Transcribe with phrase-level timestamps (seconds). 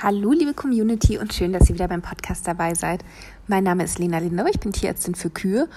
[0.00, 3.04] Hallo, liebe Community und schön, dass ihr wieder beim Podcast dabei seid.
[3.48, 5.68] Mein Name ist Lena Lindau, ich bin Tierärztin für Kühe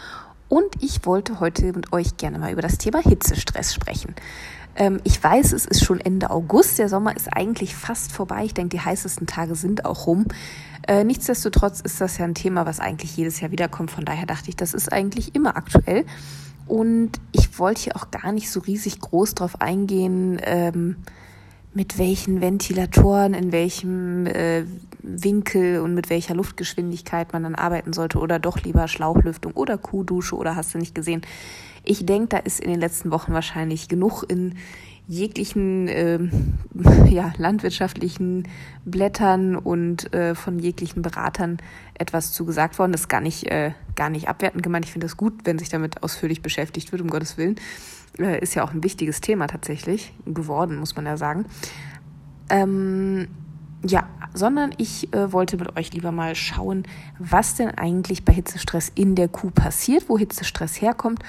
[0.48, 4.14] und ich wollte heute mit euch gerne mal über das Thema Hitzestress sprechen.
[4.76, 8.46] Ähm, ich weiß, es ist schon Ende August, der Sommer ist eigentlich fast vorbei.
[8.46, 10.28] Ich denke, die heißesten Tage sind auch rum.
[10.88, 13.90] Äh, nichtsdestotrotz ist das ja ein Thema, was eigentlich jedes Jahr wiederkommt.
[13.90, 16.06] Von daher dachte ich, das ist eigentlich immer aktuell.
[16.68, 20.40] Und ich wollte hier auch gar nicht so riesig groß drauf eingehen.
[20.44, 20.98] Ähm,
[21.74, 24.66] mit welchen Ventilatoren, in welchem äh,
[25.02, 30.36] Winkel und mit welcher Luftgeschwindigkeit man dann arbeiten sollte oder doch lieber Schlauchlüftung oder Kuhdusche
[30.36, 31.22] oder hast du nicht gesehen.
[31.84, 34.56] Ich denke, da ist in den letzten Wochen wahrscheinlich genug in
[35.08, 36.20] jeglichen äh,
[37.10, 38.48] ja, landwirtschaftlichen
[38.86, 41.58] Blättern und äh, von jeglichen Beratern
[41.96, 42.92] etwas zugesagt worden.
[42.92, 44.86] Das ist gar nicht, äh, gar nicht abwertend gemeint.
[44.86, 47.56] Ich finde es gut, wenn sich damit ausführlich beschäftigt wird, um Gottes Willen.
[48.20, 51.46] Äh, ist ja auch ein wichtiges Thema tatsächlich geworden, muss man ja sagen.
[52.50, 53.28] Ähm,
[53.84, 56.84] ja, sondern ich äh, wollte mit euch lieber mal schauen,
[57.18, 61.24] was denn eigentlich bei Hitzestress in der Kuh passiert, wo Hitzestress herkommt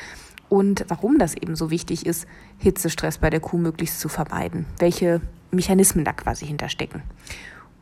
[0.48, 2.27] und warum das eben so wichtig ist,
[2.58, 4.66] Hitzestress bei der Kuh möglichst zu vermeiden.
[4.78, 7.03] Welche Mechanismen da quasi hinterstecken.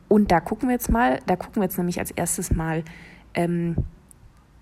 [0.07, 2.83] Und da gucken wir jetzt mal, da gucken wir jetzt nämlich als erstes mal,
[3.33, 3.75] ähm,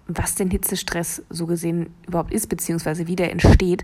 [0.10, 3.84] was denn Hitzestress so gesehen überhaupt ist, beziehungsweise wie der entsteht.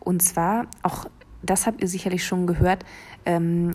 [0.00, 1.06] Und zwar, auch
[1.42, 2.84] das habt ihr sicherlich schon gehört,
[3.26, 3.72] ähm,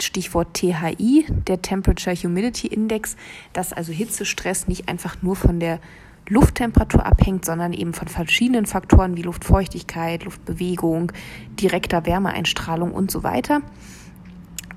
[0.00, 3.16] Stichwort THI, der Temperature Humidity Index,
[3.52, 5.80] dass also Hitzestress nicht einfach nur von der
[6.28, 11.12] Lufttemperatur abhängt, sondern eben von verschiedenen Faktoren wie Luftfeuchtigkeit, Luftbewegung,
[11.60, 13.60] direkter Wärmeeinstrahlung und so weiter.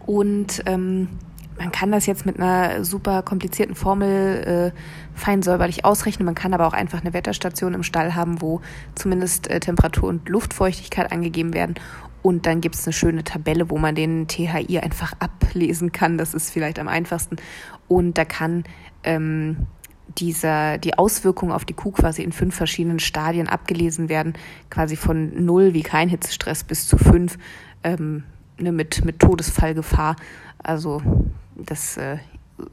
[0.06, 1.10] Und ähm,
[1.58, 6.26] man kann das jetzt mit einer super komplizierten Formel äh, fein säuberlich ausrechnen.
[6.26, 8.62] Man kann aber auch einfach eine Wetterstation im Stall haben, wo
[8.96, 11.76] zumindest äh, Temperatur und Luftfeuchtigkeit angegeben werden.
[12.22, 16.18] Und dann gibt es eine schöne Tabelle, wo man den THI einfach ablesen kann.
[16.18, 17.38] Das ist vielleicht am einfachsten.
[17.88, 18.64] Und da kann
[19.04, 19.68] ähm,
[20.18, 24.34] dieser, die Auswirkungen auf die Kuh quasi in fünf verschiedenen Stadien abgelesen werden,
[24.70, 27.38] quasi von null wie kein Hitzestress bis zu fünf
[27.84, 28.24] ähm,
[28.60, 30.16] ne, mit, mit Todesfallgefahr.
[30.58, 31.02] Also
[31.58, 32.18] das äh,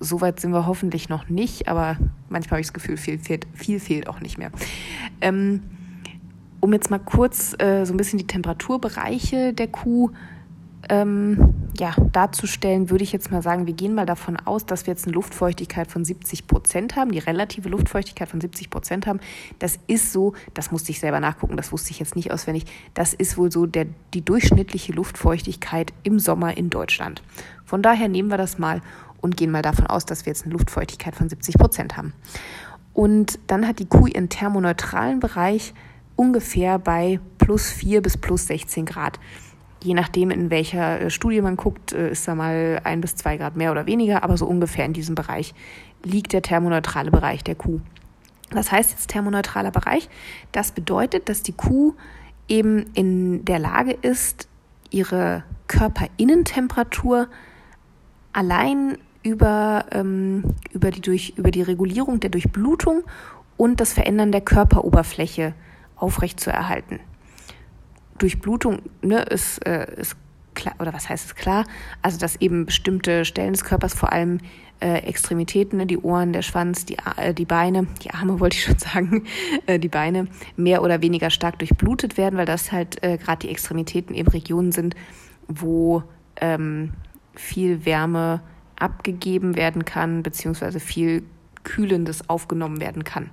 [0.00, 1.96] so weit sind wir hoffentlich noch nicht, aber
[2.28, 4.50] manchmal habe ich das Gefühl, viel fehlt, viel fehlt auch nicht mehr.
[5.20, 5.62] Ähm,
[6.60, 10.10] um jetzt mal kurz äh, so ein bisschen die Temperaturbereiche der Kuh
[10.88, 14.92] ähm, ja, darzustellen, würde ich jetzt mal sagen, wir gehen mal davon aus, dass wir
[14.92, 19.20] jetzt eine Luftfeuchtigkeit von 70 Prozent haben, die relative Luftfeuchtigkeit von 70 Prozent haben.
[19.58, 22.64] Das ist so, das musste ich selber nachgucken, das wusste ich jetzt nicht auswendig,
[22.94, 27.22] das ist wohl so der, die durchschnittliche Luftfeuchtigkeit im Sommer in Deutschland.
[27.64, 28.80] Von daher nehmen wir das mal
[29.20, 32.12] und gehen mal davon aus, dass wir jetzt eine Luftfeuchtigkeit von 70 Prozent haben.
[32.92, 35.74] Und dann hat die Kuh ihren thermoneutralen Bereich
[36.16, 39.18] ungefähr bei plus 4 bis plus 16 Grad
[39.84, 43.36] je nachdem, in welcher äh, Studie man guckt, äh, ist da mal ein bis zwei
[43.36, 45.54] Grad mehr oder weniger, aber so ungefähr in diesem Bereich
[46.02, 47.80] liegt der thermoneutrale Bereich der Kuh.
[48.50, 50.08] Was heißt jetzt thermoneutraler Bereich?
[50.52, 51.94] Das bedeutet, dass die Kuh
[52.48, 54.48] eben in der Lage ist,
[54.90, 57.28] ihre Körperinnentemperatur
[58.32, 63.02] allein über, ähm, über, die durch, über die Regulierung der Durchblutung
[63.56, 65.54] und das Verändern der Körperoberfläche
[65.96, 67.00] aufrechtzuerhalten.
[68.18, 70.16] Durchblutung ne, ist, äh, ist
[70.54, 71.64] klar, oder was heißt es klar?
[72.02, 74.38] Also, dass eben bestimmte Stellen des Körpers, vor allem
[74.80, 78.64] äh, Extremitäten, ne, die Ohren, der Schwanz, die, äh, die Beine, die Arme wollte ich
[78.64, 79.24] schon sagen,
[79.66, 83.50] äh, die Beine mehr oder weniger stark durchblutet werden, weil das halt äh, gerade die
[83.50, 84.94] Extremitäten eben Regionen sind,
[85.48, 86.02] wo
[86.36, 86.92] ähm,
[87.34, 88.40] viel Wärme
[88.76, 91.22] abgegeben werden kann, beziehungsweise viel
[91.62, 93.30] Kühlendes aufgenommen werden kann.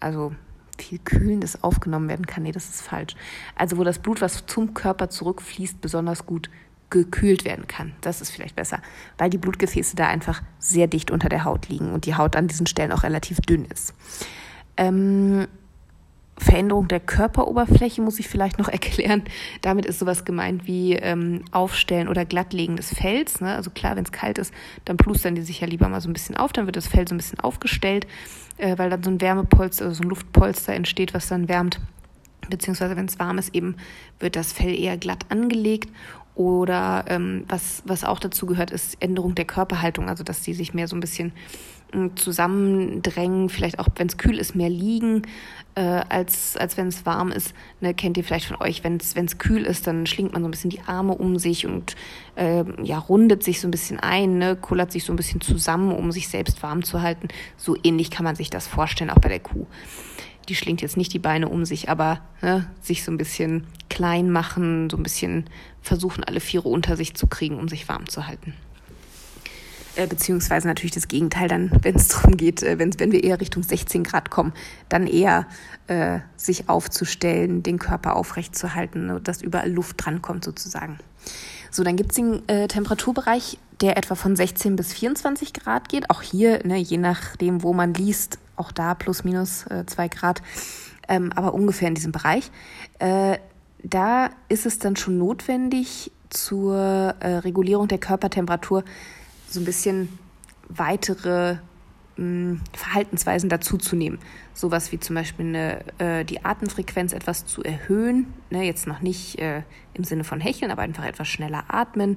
[0.00, 0.32] Also
[0.80, 2.42] viel Kühlendes aufgenommen werden kann.
[2.42, 3.14] Nee, das ist falsch.
[3.56, 6.50] Also wo das Blut, was zum Körper zurückfließt, besonders gut
[6.90, 7.92] gekühlt werden kann.
[8.00, 8.80] Das ist vielleicht besser,
[9.16, 12.48] weil die Blutgefäße da einfach sehr dicht unter der Haut liegen und die Haut an
[12.48, 13.94] diesen Stellen auch relativ dünn ist.
[14.76, 15.46] Ähm,
[16.40, 19.22] Veränderung der Körperoberfläche muss ich vielleicht noch erklären.
[19.60, 23.40] Damit ist sowas gemeint wie ähm, Aufstellen oder Glattlegen des Fells.
[23.40, 23.54] Ne?
[23.54, 24.52] Also klar, wenn es kalt ist,
[24.84, 27.06] dann plustern die sich ja lieber mal so ein bisschen auf, dann wird das Fell
[27.06, 28.06] so ein bisschen aufgestellt,
[28.60, 31.80] äh, weil dann so ein Wärmepolster, also so ein Luftpolster entsteht, was dann wärmt.
[32.48, 33.76] Beziehungsweise wenn es warm ist, eben
[34.18, 35.90] wird das Fell eher glatt angelegt
[36.34, 40.74] oder ähm, was, was auch dazu gehört, ist Änderung der Körperhaltung, also dass die sich
[40.74, 41.32] mehr so ein bisschen
[42.14, 45.22] zusammendrängen, vielleicht auch, wenn es kühl ist, mehr liegen,
[45.74, 47.54] äh, als, als wenn es warm ist.
[47.80, 50.50] Ne, kennt ihr vielleicht von euch, wenn es kühl ist, dann schlingt man so ein
[50.50, 51.96] bisschen die Arme um sich und
[52.36, 55.92] äh, ja, rundet sich so ein bisschen ein, ne, kullert sich so ein bisschen zusammen,
[55.92, 57.28] um sich selbst warm zu halten.
[57.56, 59.66] So ähnlich kann man sich das vorstellen, auch bei der Kuh
[60.50, 64.30] die schlingt jetzt nicht die Beine um sich, aber ne, sich so ein bisschen klein
[64.30, 65.48] machen, so ein bisschen
[65.80, 68.54] versuchen, alle Viere unter sich zu kriegen, um sich warm zu halten.
[69.96, 73.62] Äh, beziehungsweise natürlich das Gegenteil dann, wenn es darum geht, äh, wenn wir eher Richtung
[73.62, 74.52] 16 Grad kommen,
[74.88, 75.46] dann eher
[75.86, 80.98] äh, sich aufzustellen, den Körper aufrecht zu halten, dass überall Luft drankommt sozusagen.
[81.70, 86.10] So, dann gibt es den äh, Temperaturbereich, der etwa von 16 bis 24 Grad geht.
[86.10, 90.42] Auch hier, ne, je nachdem, wo man liest, auch da plus minus äh, 2 Grad,
[91.08, 92.50] ähm, aber ungefähr in diesem Bereich.
[92.98, 93.38] Äh,
[93.82, 98.84] da ist es dann schon notwendig, zur äh, Regulierung der Körpertemperatur
[99.50, 100.18] so ein bisschen
[100.68, 101.56] weitere
[102.16, 104.18] mh, Verhaltensweisen dazuzunehmen.
[104.54, 108.32] Sowas wie zum Beispiel eine, äh, die Atemfrequenz etwas zu erhöhen.
[108.50, 109.62] Ne, jetzt noch nicht äh,
[109.94, 112.16] im Sinne von Hecheln, aber einfach etwas schneller atmen,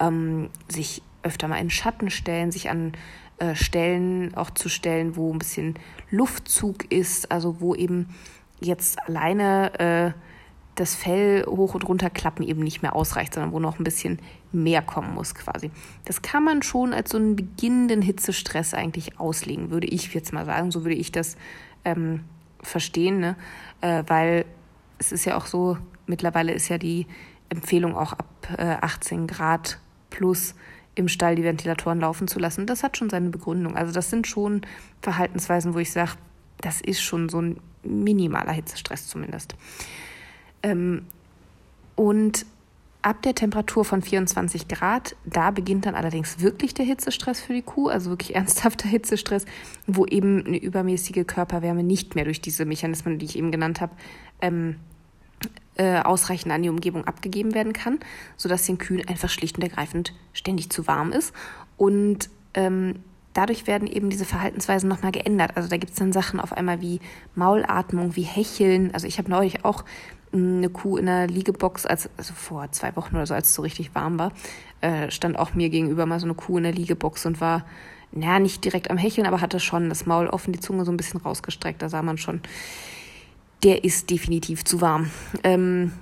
[0.00, 2.92] ähm, sich öfter mal in Schatten stellen, sich an
[3.38, 5.78] äh, Stellen auch zu stellen, wo ein bisschen
[6.10, 8.08] Luftzug ist, also wo eben
[8.60, 10.18] jetzt alleine äh,
[10.74, 14.18] das Fell hoch und runter klappen eben nicht mehr ausreicht, sondern wo noch ein bisschen
[14.52, 15.70] mehr kommen muss quasi.
[16.04, 20.44] Das kann man schon als so einen beginnenden Hitzestress eigentlich auslegen, würde ich jetzt mal
[20.44, 20.70] sagen.
[20.70, 21.36] So würde ich das
[21.84, 22.24] ähm,
[22.60, 23.36] verstehen, ne?
[23.80, 24.44] Äh, weil
[24.98, 27.06] es ist ja auch so, mittlerweile ist ja die
[27.48, 29.78] Empfehlung auch ab äh, 18 Grad
[30.10, 30.54] plus
[30.94, 32.66] im Stall die Ventilatoren laufen zu lassen.
[32.66, 33.76] Das hat schon seine Begründung.
[33.76, 34.62] Also das sind schon
[35.00, 36.12] Verhaltensweisen, wo ich sage,
[36.60, 39.54] das ist schon so ein minimaler Hitzestress zumindest.
[40.62, 41.06] Ähm,
[41.96, 42.46] und
[43.02, 47.62] ab der Temperatur von 24 Grad, da beginnt dann allerdings wirklich der Hitzestress für die
[47.62, 49.44] Kuh, also wirklich ernsthafter Hitzestress,
[49.86, 53.92] wo eben eine übermäßige Körperwärme nicht mehr durch diese Mechanismen, die ich eben genannt habe,
[54.40, 54.76] ähm,
[55.76, 57.98] äh, ausreichend an die Umgebung abgegeben werden kann,
[58.36, 61.34] sodass den Kühen einfach schlicht und ergreifend ständig zu warm ist.
[61.76, 62.96] Und ähm,
[63.32, 65.56] dadurch werden eben diese Verhaltensweisen nochmal geändert.
[65.56, 67.00] Also da gibt es dann Sachen auf einmal wie
[67.34, 68.92] Maulatmung, wie Hecheln.
[68.92, 69.84] Also ich habe neulich auch
[70.32, 73.62] eine Kuh in der Liegebox, als, also vor zwei Wochen oder so, als es so
[73.62, 74.32] richtig warm war,
[74.80, 77.64] äh, stand auch mir gegenüber mal so eine Kuh in der Liegebox und war,
[78.12, 80.96] naja, nicht direkt am Hecheln, aber hatte schon das Maul offen, die Zunge so ein
[80.96, 81.82] bisschen rausgestreckt.
[81.82, 82.40] Da sah man schon,
[83.62, 85.10] der ist definitiv zu warm.
[85.44, 85.92] Ähm,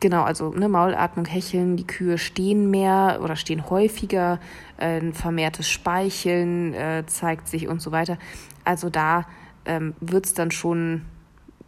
[0.00, 4.40] genau, also ne, Maulatmung, Hecheln, die Kühe stehen mehr oder stehen häufiger,
[4.78, 8.18] äh, ein vermehrtes Speicheln äh, zeigt sich und so weiter.
[8.64, 9.26] Also da
[9.64, 11.02] ähm, wird's dann schon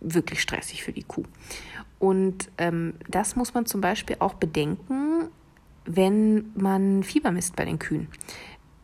[0.01, 1.25] wirklich stressig für die Kuh.
[1.99, 5.29] Und ähm, das muss man zum Beispiel auch bedenken,
[5.85, 8.09] wenn man Fieber misst bei den Kühen.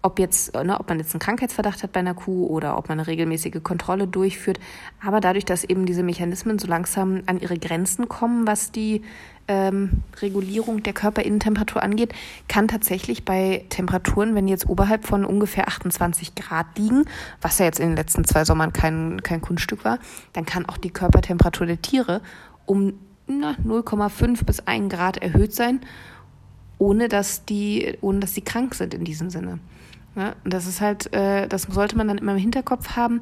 [0.07, 3.01] Ob, jetzt, ne, ob man jetzt einen Krankheitsverdacht hat bei einer Kuh oder ob man
[3.01, 4.61] eine regelmäßige Kontrolle durchführt.
[5.05, 9.03] Aber dadurch, dass eben diese Mechanismen so langsam an ihre Grenzen kommen, was die
[9.49, 12.15] ähm, Regulierung der Körperinnentemperatur angeht,
[12.47, 17.05] kann tatsächlich bei Temperaturen, wenn die jetzt oberhalb von ungefähr 28 Grad liegen,
[17.41, 19.99] was ja jetzt in den letzten zwei Sommern kein, kein Kunststück war,
[20.35, 22.21] dann kann auch die Körpertemperatur der Tiere
[22.65, 22.95] um
[23.29, 25.81] 0,5 bis 1 Grad erhöht sein,
[26.79, 29.59] ohne dass die, ohne dass die krank sind in diesem Sinne.
[30.17, 33.21] Ja, das ist halt, äh, das sollte man dann immer im Hinterkopf haben,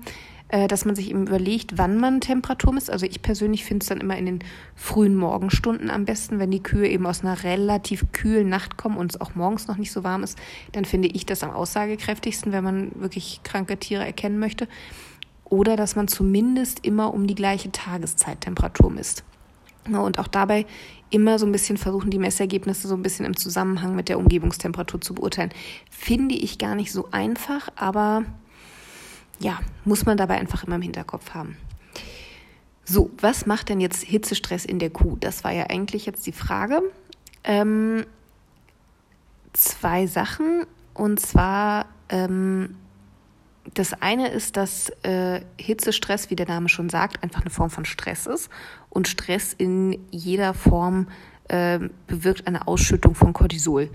[0.48, 2.88] äh, dass man sich eben überlegt, wann man Temperatur misst.
[2.88, 4.38] Also ich persönlich finde es dann immer in den
[4.76, 9.10] frühen Morgenstunden am besten, wenn die Kühe eben aus einer relativ kühlen Nacht kommen und
[9.12, 10.38] es auch morgens noch nicht so warm ist,
[10.70, 14.68] dann finde ich das am aussagekräftigsten, wenn man wirklich kranke Tiere erkennen möchte.
[15.44, 19.24] Oder dass man zumindest immer um die gleiche Tageszeittemperatur misst.
[19.86, 20.64] Und auch dabei
[21.10, 25.00] immer so ein bisschen versuchen, die Messergebnisse so ein bisschen im Zusammenhang mit der Umgebungstemperatur
[25.00, 25.50] zu beurteilen.
[25.90, 28.24] Finde ich gar nicht so einfach, aber
[29.38, 31.56] ja, muss man dabei einfach immer im Hinterkopf haben.
[32.84, 35.16] So, was macht denn jetzt Hitzestress in der Kuh?
[35.18, 36.82] Das war ja eigentlich jetzt die Frage.
[37.42, 38.04] Ähm,
[39.52, 40.66] zwei Sachen.
[40.92, 42.76] Und zwar ähm,
[43.72, 47.84] das eine ist, dass äh, Hitzestress, wie der Name schon sagt, einfach eine Form von
[47.84, 48.50] Stress ist.
[48.90, 51.08] Und Stress in jeder Form
[51.48, 53.88] äh, bewirkt eine Ausschüttung von Cortisol.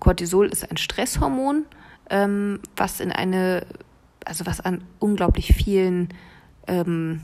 [0.00, 1.66] Cortisol ist ein Stresshormon,
[2.10, 3.64] ähm, was in eine,
[4.24, 6.08] also was an unglaublich vielen
[6.66, 7.20] ähm,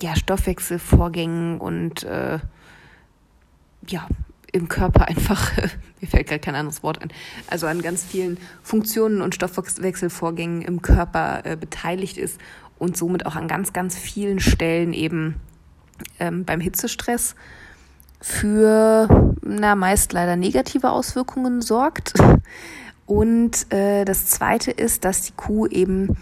[0.00, 2.38] ja, Stoffwechselvorgängen und äh,
[3.88, 4.06] ja,
[4.54, 5.52] im Körper einfach,
[6.00, 7.12] mir fällt gerade kein anderes Wort ein,
[7.48, 12.40] also an ganz vielen Funktionen und Stoffwechselvorgängen im Körper äh, beteiligt ist
[12.78, 15.36] und somit auch an ganz, ganz vielen Stellen eben
[16.20, 17.34] ähm, beim Hitzestress
[18.20, 22.14] für, na, meist leider negative Auswirkungen sorgt.
[23.06, 26.16] Und äh, das Zweite ist, dass die Kuh eben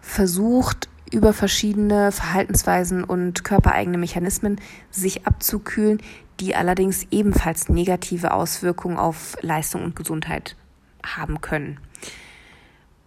[0.00, 4.60] versucht, über verschiedene Verhaltensweisen und körpereigene Mechanismen
[4.90, 6.00] sich abzukühlen,
[6.40, 10.56] die allerdings ebenfalls negative Auswirkungen auf Leistung und Gesundheit
[11.04, 11.78] haben können.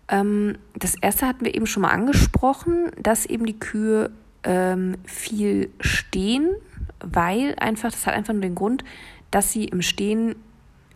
[0.07, 4.11] Ähm, das erste hatten wir eben schon mal angesprochen, dass eben die Kühe
[4.43, 6.49] ähm, viel stehen,
[6.99, 8.83] weil einfach, das hat einfach nur den Grund,
[9.31, 10.35] dass sie im Stehen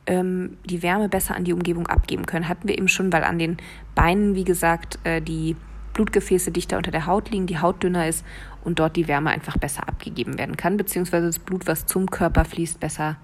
[0.06, 2.48] ähm, die Wärme besser an die Umgebung abgeben können.
[2.48, 3.58] Hatten wir eben schon, weil an den
[3.96, 5.56] Beinen, wie gesagt, äh, die
[5.98, 8.24] Blutgefäße dichter unter der Haut liegen, die Haut dünner ist
[8.64, 12.46] und dort die Wärme einfach besser abgegeben werden kann, beziehungsweise das Blut, was zum Körper
[12.46, 13.18] fließt, besser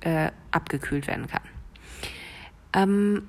[0.00, 1.42] äh, abgekühlt werden kann.
[2.72, 3.28] Ähm,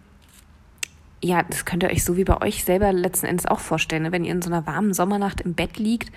[1.24, 4.04] ja, das könnt ihr euch so wie bei euch selber letzten Endes auch vorstellen.
[4.04, 4.12] Ne?
[4.12, 6.12] Wenn ihr in so einer warmen Sommernacht im Bett liegt,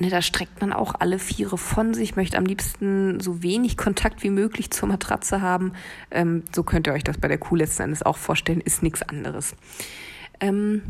[0.00, 4.24] ne, da streckt man auch alle Viere von sich, möchte am liebsten so wenig Kontakt
[4.24, 5.72] wie möglich zur Matratze haben.
[6.10, 9.02] Ähm, so könnt ihr euch das bei der Kuh letzten Endes auch vorstellen, ist nichts
[9.02, 9.54] anderes.
[10.40, 10.82] Ähm,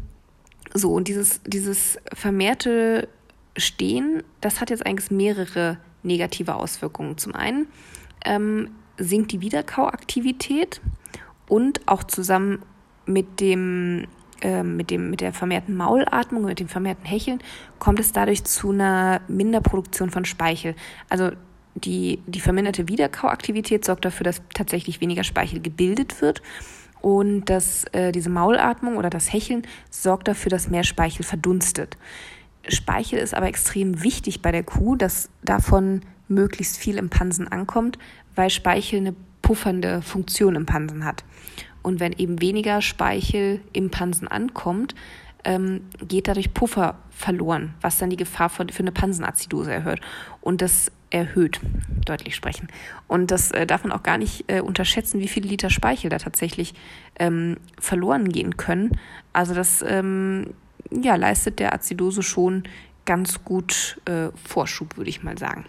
[0.76, 3.08] so, und dieses, dieses vermehrte
[3.56, 7.18] Stehen, das hat jetzt eigentlich mehrere negative Auswirkungen.
[7.18, 7.66] Zum einen
[8.24, 10.80] ähm, sinkt die Wiederkauaktivität
[11.48, 12.62] und auch zusammen
[13.06, 14.06] mit dem
[14.42, 17.40] äh, mit, dem, mit der vermehrten Maulatmung, mit dem vermehrten Hecheln,
[17.78, 20.74] kommt es dadurch zu einer Minderproduktion von Speichel.
[21.08, 21.30] Also
[21.74, 26.42] die, die verminderte Wiederkauaktivität sorgt dafür, dass tatsächlich weniger Speichel gebildet wird.
[27.06, 31.96] Und dass äh, diese Maulatmung oder das Hecheln sorgt dafür, dass mehr Speichel verdunstet.
[32.66, 37.96] Speichel ist aber extrem wichtig bei der Kuh, dass davon möglichst viel im Pansen ankommt,
[38.34, 41.22] weil Speichel eine puffernde Funktion im Pansen hat.
[41.80, 44.96] Und wenn eben weniger Speichel im Pansen ankommt,
[45.44, 50.00] ähm, geht dadurch Puffer verloren, was dann die Gefahr für, für eine Pansenazidose erhöht.
[50.40, 51.60] Und das erhöht,
[52.04, 52.68] deutlich sprechen.
[53.08, 56.18] Und das äh, darf man auch gar nicht äh, unterschätzen, wie viele Liter Speichel da
[56.18, 56.74] tatsächlich
[57.18, 58.98] ähm, verloren gehen können.
[59.32, 60.54] Also das ähm,
[60.90, 62.64] ja, leistet der Azidose schon
[63.04, 65.64] ganz gut äh, Vorschub, würde ich mal sagen.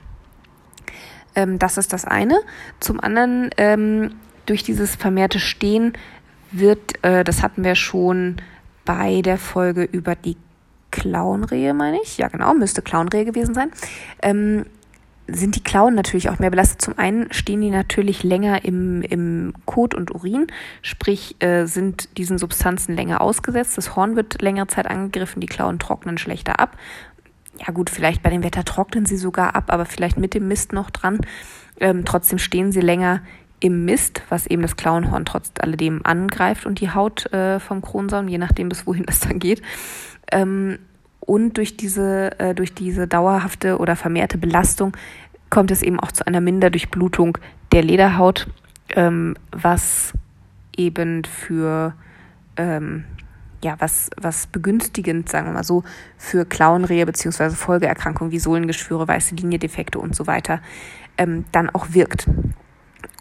[1.36, 2.39] Ähm, das ist das eine.
[2.80, 5.94] Zum anderen ähm, durch dieses vermehrte Stehen
[6.51, 8.38] wird, äh, das hatten wir schon
[8.86, 10.38] bei der Folge über die
[10.92, 12.18] Clownrehe, meine ich.
[12.18, 13.72] Ja, genau, müsste Clownrehe gewesen sein.
[14.22, 14.66] Ähm,
[15.27, 16.81] sind die Klauen natürlich auch mehr belastet.
[16.81, 20.48] Zum einen stehen die natürlich länger im, im Kot und Urin,
[20.81, 23.77] sprich äh, sind diesen Substanzen länger ausgesetzt.
[23.77, 26.77] Das Horn wird längere Zeit angegriffen, die Klauen trocknen schlechter ab.
[27.65, 30.74] Ja gut, vielleicht bei dem Wetter trocknen sie sogar ab, aber vielleicht mit dem Mist
[30.74, 31.19] noch dran.
[31.79, 33.22] Ähm, trotzdem stehen sie länger
[33.60, 38.27] im Mist, was eben das Klauenhorn trotz alledem angreift und die Haut äh, vom Kronsaum,
[38.27, 39.62] je nachdem bis wohin das dann geht.
[40.31, 40.77] Ähm,
[41.27, 44.98] und durch diese, äh, durch diese dauerhafte oder vermehrte Belastung
[45.51, 47.38] kommt es eben auch zu einer Minderdurchblutung
[47.72, 48.48] der Lederhaut,
[48.96, 50.13] ähm, was
[50.75, 51.93] eben für
[52.55, 53.03] ähm,
[53.63, 55.84] ja, was, was begünstigend, sagen wir mal so,
[56.17, 60.62] für Klauenrehe beziehungsweise Folgeerkrankungen wie Sohlengeschwüre, weiße Linie-Defekte und so weiter
[61.17, 62.29] ähm, dann auch wirkt.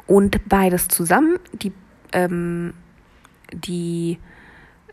[0.06, 1.72] Und beides zusammen, die,
[2.12, 2.74] ähm,
[3.52, 4.18] die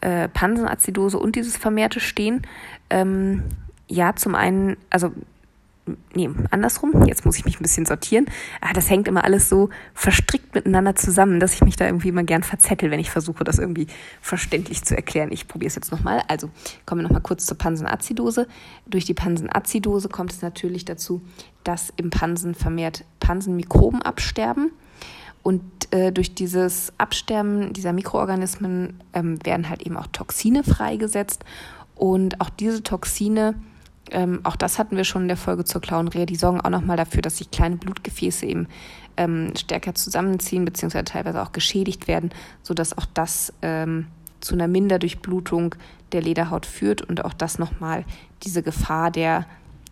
[0.02, 2.42] äh, Pansenazidose und dieses vermehrte Stehen,
[2.94, 3.44] ähm,
[3.88, 5.12] ja, zum einen, also
[6.14, 8.28] nee, andersrum, jetzt muss ich mich ein bisschen sortieren.
[8.62, 12.24] Ah, das hängt immer alles so verstrickt miteinander zusammen, dass ich mich da irgendwie immer
[12.24, 13.88] gern verzettel, wenn ich versuche, das irgendwie
[14.22, 15.32] verständlich zu erklären.
[15.32, 16.22] Ich probiere es jetzt nochmal.
[16.28, 16.50] Also
[16.86, 18.48] kommen wir nochmal kurz zur Pansenazidose.
[18.86, 21.22] Durch die Pansenazidose kommt es natürlich dazu,
[21.64, 24.72] dass im Pansen vermehrt Pansenmikroben absterben.
[25.42, 31.44] Und äh, durch dieses Absterben dieser Mikroorganismen ähm, werden halt eben auch Toxine freigesetzt.
[31.96, 33.56] Und auch diese Toxine,
[34.12, 36.98] ähm, auch das hatten wir schon in der Folge zur Klauenrehe, die sorgen auch nochmal
[36.98, 38.68] dafür, dass sich kleine Blutgefäße eben
[39.18, 42.32] ähm, stärker zusammenziehen, beziehungsweise teilweise auch geschädigt werden,
[42.62, 44.08] sodass auch das ähm,
[44.42, 45.76] zu einer Minderdurchblutung
[46.12, 48.06] der Lederhaut führt und auch das nochmal
[48.44, 49.46] diese Gefahr der,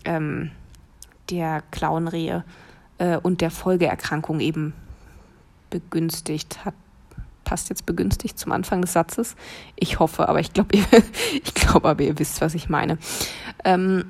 [0.06, 0.52] ähm,
[1.30, 2.44] der Klauenrehe
[2.98, 4.74] äh, und der Folgeerkrankung eben
[5.70, 6.74] begünstigt hat.
[7.52, 9.36] Passt jetzt begünstigt zum Anfang des Satzes?
[9.76, 10.70] Ich hoffe, aber ich glaube,
[11.34, 12.98] ich glaube, aber ihr wisst, was ich meine.
[13.66, 14.06] Ähm,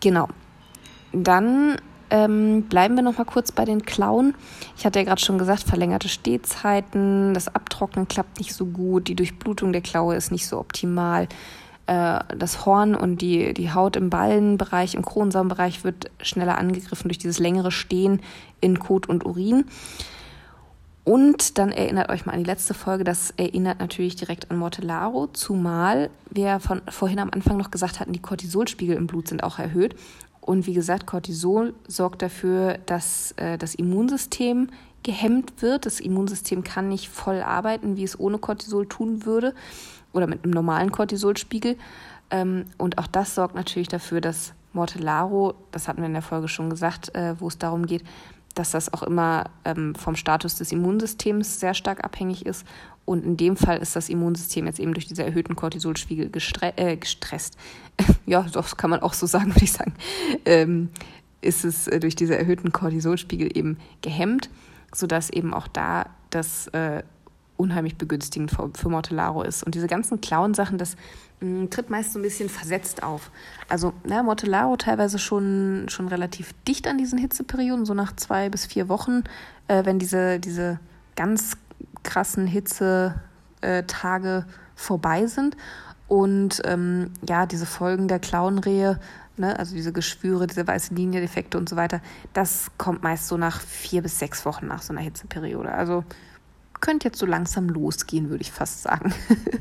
[0.00, 0.26] genau.
[1.12, 1.76] Dann
[2.10, 4.34] ähm, bleiben wir noch mal kurz bei den Klauen.
[4.76, 9.14] Ich hatte ja gerade schon gesagt, verlängerte Stehzeiten, das Abtrocknen klappt nicht so gut, die
[9.14, 11.28] Durchblutung der Klaue ist nicht so optimal.
[11.86, 17.18] Äh, das Horn und die, die Haut im Ballenbereich, im Kronsaumbereich wird schneller angegriffen durch
[17.18, 18.20] dieses längere Stehen
[18.60, 19.66] in Kot und Urin.
[21.10, 23.02] Und dann erinnert euch mal an die letzte Folge.
[23.02, 28.12] Das erinnert natürlich direkt an Mortellaro, zumal wir von vorhin am Anfang noch gesagt hatten,
[28.12, 29.96] die Cortisolspiegel im Blut sind auch erhöht.
[30.40, 34.68] Und wie gesagt, Cortisol sorgt dafür, dass äh, das Immunsystem
[35.02, 35.84] gehemmt wird.
[35.84, 39.52] Das Immunsystem kann nicht voll arbeiten, wie es ohne Cortisol tun würde
[40.12, 41.76] oder mit einem normalen Cortisolspiegel.
[42.30, 46.46] Ähm, und auch das sorgt natürlich dafür, dass Mortellaro, das hatten wir in der Folge
[46.46, 48.04] schon gesagt, äh, wo es darum geht,
[48.54, 52.66] dass das auch immer ähm, vom Status des Immunsystems sehr stark abhängig ist.
[53.04, 56.96] Und in dem Fall ist das Immunsystem jetzt eben durch diese erhöhten Cortisolspiegel gestre äh,
[56.96, 57.56] gestresst.
[58.26, 59.94] ja, das kann man auch so sagen, würde ich sagen.
[60.44, 60.90] Ähm,
[61.40, 64.50] ist es äh, durch diese erhöhten Cortisolspiegel eben gehemmt,
[64.94, 67.02] sodass eben auch da das äh,
[67.60, 69.62] unheimlich begünstigend für, für Mortellaro ist.
[69.62, 70.96] Und diese ganzen Clown-Sachen, das
[71.40, 73.30] mh, mm, tritt meist so ein bisschen versetzt auf.
[73.68, 78.66] Also na, Mortellaro teilweise schon, schon relativ dicht an diesen Hitzeperioden, so nach zwei bis
[78.66, 79.24] vier Wochen,
[79.68, 80.80] äh, wenn diese, diese
[81.16, 81.56] ganz
[82.02, 85.56] krassen Hitzetage vorbei sind.
[86.08, 88.98] Und ähm, ja, diese Folgen der Clownrehe,
[89.36, 92.00] ne, also diese Geschwüre, diese weiße Liniendefekte und so weiter,
[92.32, 95.72] das kommt meist so nach vier bis sechs Wochen nach so einer Hitzeperiode.
[95.72, 96.04] Also
[96.80, 99.14] könnte jetzt so langsam losgehen, würde ich fast sagen.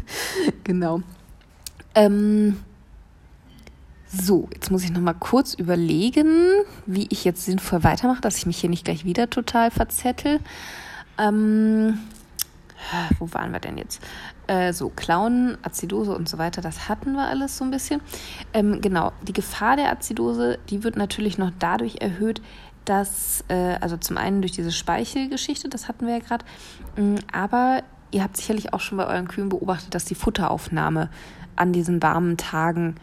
[0.63, 1.01] genau.
[1.95, 2.57] Ähm,
[4.07, 6.49] so, jetzt muss ich noch mal kurz überlegen,
[6.85, 10.39] wie ich jetzt sinnvoll weitermache, dass ich mich hier nicht gleich wieder total verzettel.
[11.17, 11.99] Ähm,
[13.19, 14.01] wo waren wir denn jetzt?
[14.49, 18.01] Äh, so, Clown, Azidose und so weiter, das hatten wir alles so ein bisschen.
[18.51, 22.41] Ähm, genau, die Gefahr der Azidose, die wird natürlich noch dadurch erhöht,
[22.83, 26.45] dass, äh, also zum einen durch diese Speichelgeschichte, das hatten wir ja gerade,
[26.97, 31.11] mm, aber ihr habt sicherlich auch schon bei euren Kühen beobachtet, dass die Futteraufnahme
[31.55, 32.95] an diesen warmen Tagen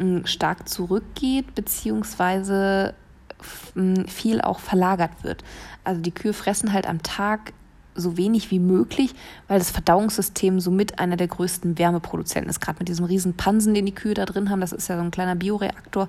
[0.00, 2.94] mm, stark zurückgeht, beziehungsweise
[3.74, 5.44] mm, viel auch verlagert wird.
[5.84, 7.52] Also die Kühe fressen halt am Tag
[7.96, 9.14] so wenig wie möglich,
[9.48, 12.60] weil das Verdauungssystem somit einer der größten Wärmeproduzenten ist.
[12.60, 15.02] Gerade mit diesem riesen Pansen, den die Kühe da drin haben, das ist ja so
[15.02, 16.08] ein kleiner Bioreaktor,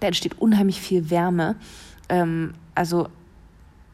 [0.00, 1.56] da entsteht unheimlich viel Wärme.
[2.08, 3.08] Ähm, also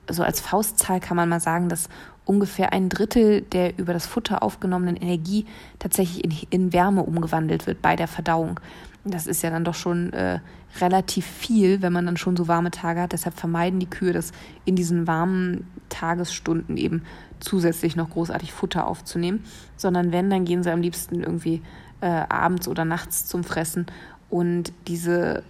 [0.08, 1.88] so als Faustzahl kann man mal sagen, dass
[2.24, 5.46] ungefähr ein Drittel der über das Futter aufgenommenen Energie
[5.78, 8.60] tatsächlich in, in Wärme umgewandelt wird bei der Verdauung.
[9.04, 10.40] Das ist ja dann doch schon äh,
[10.80, 13.12] relativ viel, wenn man dann schon so warme Tage hat.
[13.12, 14.32] Deshalb vermeiden die Kühe das
[14.64, 17.02] in diesen warmen Tagesstunden eben
[17.40, 19.44] zusätzlich noch großartig Futter aufzunehmen,
[19.76, 21.62] sondern wenn, dann gehen sie am liebsten irgendwie
[22.00, 23.86] äh, abends oder nachts zum Fressen.
[24.28, 25.42] Und diese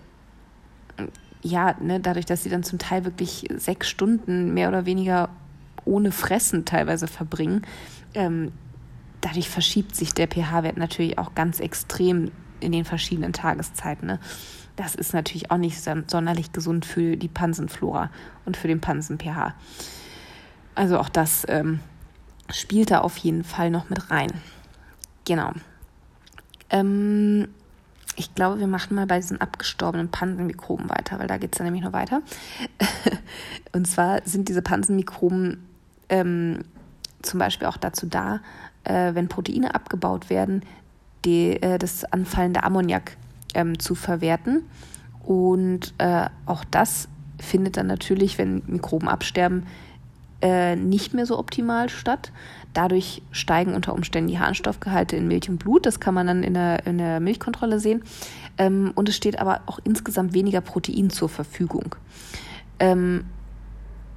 [1.43, 5.31] ja, ne, dadurch, dass sie dann zum Teil wirklich sechs Stunden mehr oder weniger
[5.85, 7.63] ohne Fressen teilweise verbringen,
[8.15, 8.53] ähm,
[9.21, 12.31] dadurch verschiebt sich der pH-Wert natürlich auch ganz extrem
[12.61, 14.07] in den verschiedenen Tageszeiten.
[14.07, 14.21] Ne?
[14.77, 18.11] Das ist natürlich auch nicht sonderlich gesund für die Pansenflora
[18.45, 19.55] und für den Pansen-pH.
[20.75, 21.81] Also auch das ähm,
[22.51, 24.33] spielt da auf jeden Fall noch mit rein.
[25.25, 25.53] Genau.
[26.71, 27.49] Ähm,
[28.17, 31.67] ich glaube, wir machen mal bei diesen abgestorbenen Pansenmikroben weiter, weil da geht es dann
[31.67, 32.23] nämlich noch weiter.
[33.73, 35.67] und zwar sind diese Pansenmikroben
[36.09, 36.65] ähm,
[37.23, 38.41] zum Beispiel auch dazu da,
[38.85, 40.63] äh, wenn Proteine abgebaut werden,
[41.25, 43.17] die, äh, das anfallende Ammoniak
[43.55, 44.65] ähm, zu verwerten.
[45.23, 49.67] Und äh, auch das findet dann natürlich, wenn Mikroben absterben,
[50.43, 52.33] äh, nicht mehr so optimal statt.
[52.73, 55.87] Dadurch steigen unter Umständen die Harnstoffgehalte in Milch und Blut.
[55.87, 58.03] Das kann man dann in der, in der Milchkontrolle sehen.
[58.59, 61.97] Ähm, und es steht aber auch insgesamt weniger Protein zur Verfügung.
[62.79, 63.25] Ähm,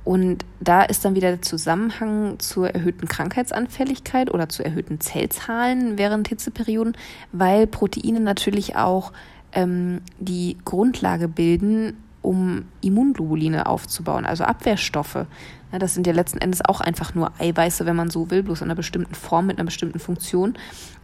[0.04, 6.28] und da ist dann wieder der Zusammenhang zur erhöhten Krankheitsanfälligkeit oder zu erhöhten Zellzahlen während
[6.28, 6.98] Hitzeperioden,
[7.32, 9.14] weil Proteine natürlich auch
[9.54, 15.26] ähm, die Grundlage bilden, um Immunglobuline aufzubauen, also Abwehrstoffe.
[15.74, 18.62] Ja, das sind ja letzten Endes auch einfach nur Eiweiße, wenn man so will, bloß
[18.62, 20.54] in einer bestimmten Form mit einer bestimmten Funktion.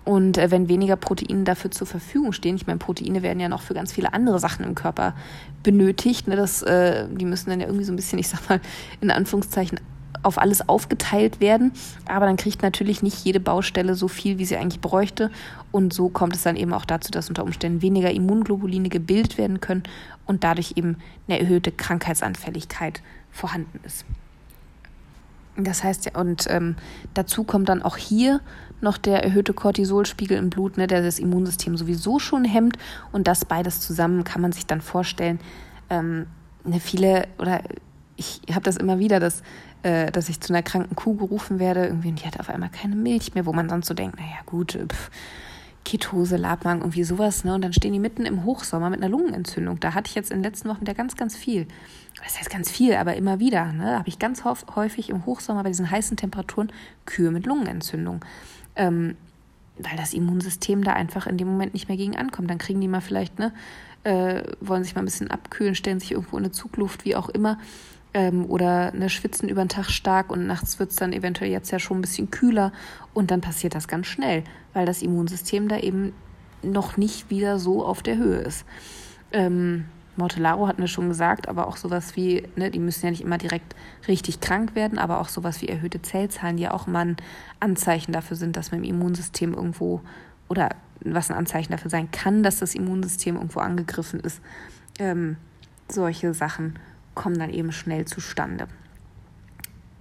[0.05, 3.63] Und äh, wenn weniger Proteine dafür zur Verfügung stehen, ich meine, Proteine werden ja noch
[3.63, 5.15] für ganz viele andere Sachen im Körper
[5.63, 6.27] benötigt.
[6.27, 8.62] Ne, das, äh, die müssen dann ja irgendwie so ein bisschen, ich sag mal,
[9.01, 9.79] in Anführungszeichen
[10.21, 11.71] auf alles aufgeteilt werden.
[12.08, 15.32] Aber dann kriegt natürlich nicht jede Baustelle so viel, wie sie eigentlich bräuchte.
[15.71, 19.62] Und so kommt es dann eben auch dazu, dass unter Umständen weniger Immunglobuline gebildet werden
[19.62, 19.82] können
[20.27, 23.01] und dadurch eben eine erhöhte Krankheitsanfälligkeit
[23.32, 24.05] vorhanden ist.
[25.63, 26.76] Das heißt ja, und ähm,
[27.13, 28.41] dazu kommt dann auch hier
[28.82, 32.78] noch der erhöhte Cortisolspiegel im Blut, ne, der das Immunsystem sowieso schon hemmt.
[33.12, 35.39] Und das beides zusammen kann man sich dann vorstellen.
[35.89, 36.28] Ähm,
[36.63, 37.62] ne, viele, oder
[38.15, 39.43] ich habe das immer wieder, dass,
[39.84, 42.69] äh, dass ich zu einer kranken Kuh gerufen werde, irgendwie, und die hat auf einmal
[42.69, 45.10] keine Milch mehr, wo man sonst so denkt, naja, gut, pff,
[45.86, 47.56] Ketose, Labmagen, irgendwie sowas, ne?
[47.56, 49.80] Und dann stehen die mitten im Hochsommer mit einer Lungenentzündung.
[49.80, 51.68] Da hatte ich jetzt in den letzten Wochen wieder ganz, ganz viel.
[52.24, 53.86] Das heißt ganz viel, aber immer wieder, ne?
[53.86, 56.72] Da habe ich ganz häufig im Hochsommer bei diesen heißen Temperaturen
[57.06, 58.24] Kühe mit Lungenentzündung.
[58.76, 59.15] Ähm,
[59.80, 62.50] weil das Immunsystem da einfach in dem Moment nicht mehr gegen ankommt.
[62.50, 63.54] Dann kriegen die mal vielleicht, ne,
[64.04, 67.30] äh, wollen sich mal ein bisschen abkühlen, stellen sich irgendwo in eine Zugluft, wie auch
[67.30, 67.58] immer
[68.13, 71.72] ähm, oder ne, schwitzen über den Tag stark und nachts wird es dann eventuell jetzt
[71.72, 72.72] ja schon ein bisschen kühler
[73.13, 74.43] und dann passiert das ganz schnell,
[74.74, 76.13] weil das Immunsystem da eben
[76.62, 78.65] noch nicht wieder so auf der Höhe ist.
[79.32, 83.22] Ähm, Mortellaro hatten wir schon gesagt, aber auch sowas wie, ne, die müssen ja nicht
[83.22, 83.76] immer direkt
[84.08, 87.17] richtig krank werden, aber auch sowas wie erhöhte Zellzahlen, die ja auch immer ein
[87.60, 90.02] Anzeichen dafür sind, dass man im Immunsystem irgendwo
[90.50, 90.69] oder
[91.02, 94.41] was ein Anzeichen dafür sein kann, dass das Immunsystem irgendwo angegriffen ist.
[94.98, 95.38] Ähm,
[95.88, 96.78] solche Sachen
[97.19, 98.67] kommen dann eben schnell zustande.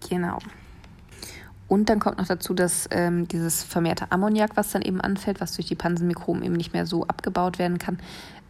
[0.09, 0.38] Genau.
[1.66, 5.57] Und dann kommt noch dazu, dass ähm, dieses vermehrte Ammoniak, was dann eben anfällt, was
[5.57, 7.98] durch die Pansenmikroben eben nicht mehr so abgebaut werden kann,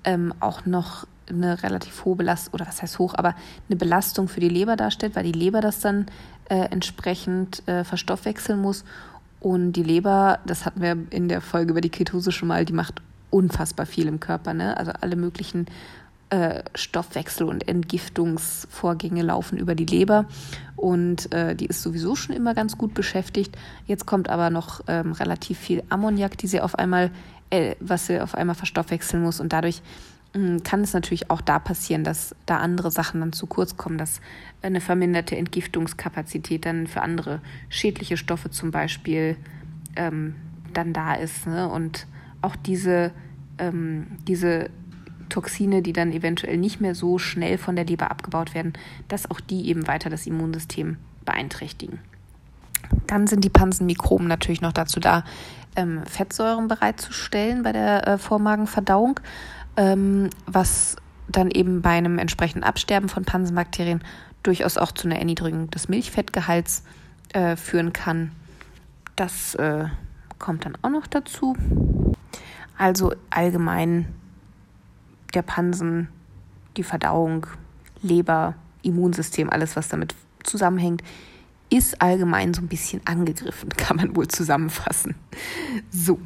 [0.05, 3.35] ähm, auch noch eine relativ hohe Belastung, oder was heißt hoch, aber
[3.69, 6.05] eine Belastung für die Leber darstellt, weil die Leber das dann
[6.51, 8.85] äh, entsprechend äh, verstoffwechseln muss.
[9.41, 12.75] Und die Leber, das hatten wir in der Folge über die Ketose schon mal, die
[12.75, 13.01] macht
[13.31, 14.53] unfassbar viel im Körper.
[14.53, 14.77] Ne?
[14.77, 15.67] Also alle möglichen
[16.31, 20.27] äh, Stoffwechsel- und Entgiftungsvorgänge laufen über die Leber
[20.77, 23.57] und äh, die ist sowieso schon immer ganz gut beschäftigt.
[23.87, 27.11] Jetzt kommt aber noch ähm, relativ viel Ammoniak, die sie auf einmal,
[27.51, 29.83] äh, was sie auf einmal verstoffwechseln muss und dadurch
[30.35, 33.97] hm, kann es natürlich auch da passieren, dass da andere Sachen dann zu kurz kommen,
[33.97, 34.21] dass
[34.61, 39.37] eine verminderte Entgiftungskapazität dann für andere schädliche Stoffe zum Beispiel
[39.97, 40.35] ähm,
[40.75, 41.47] dann da ist.
[41.47, 41.69] Ne?
[41.69, 42.07] Und
[42.43, 43.13] auch diese,
[43.59, 44.69] ähm, diese
[45.29, 48.73] Toxine, die dann eventuell nicht mehr so schnell von der Leber abgebaut werden,
[49.09, 51.99] dass auch die eben weiter das Immunsystem beeinträchtigen.
[53.07, 55.25] Dann sind die Pansenmikroben natürlich noch dazu da,
[55.77, 59.21] ähm, Fettsäuren bereitzustellen bei der äh, Vormagenverdauung,
[59.77, 60.97] ähm, was
[61.29, 64.03] dann eben bei einem entsprechenden Absterben von Pansenbakterien
[64.43, 66.85] durchaus auch zu einer Erniedrigung des Milchfettgehalts
[67.33, 68.33] äh, führen kann.
[69.17, 69.87] Das äh,
[70.39, 71.57] kommt dann auch noch dazu.
[72.79, 74.07] Also allgemein
[75.35, 76.09] der Pansen,
[76.77, 77.47] die Verdauung,
[78.03, 81.03] Leber, Immunsystem, alles, was damit zusammenhängt,
[81.71, 85.15] ist allgemein so ein bisschen angegriffen, kann man wohl zusammenfassen.
[85.91, 86.19] So,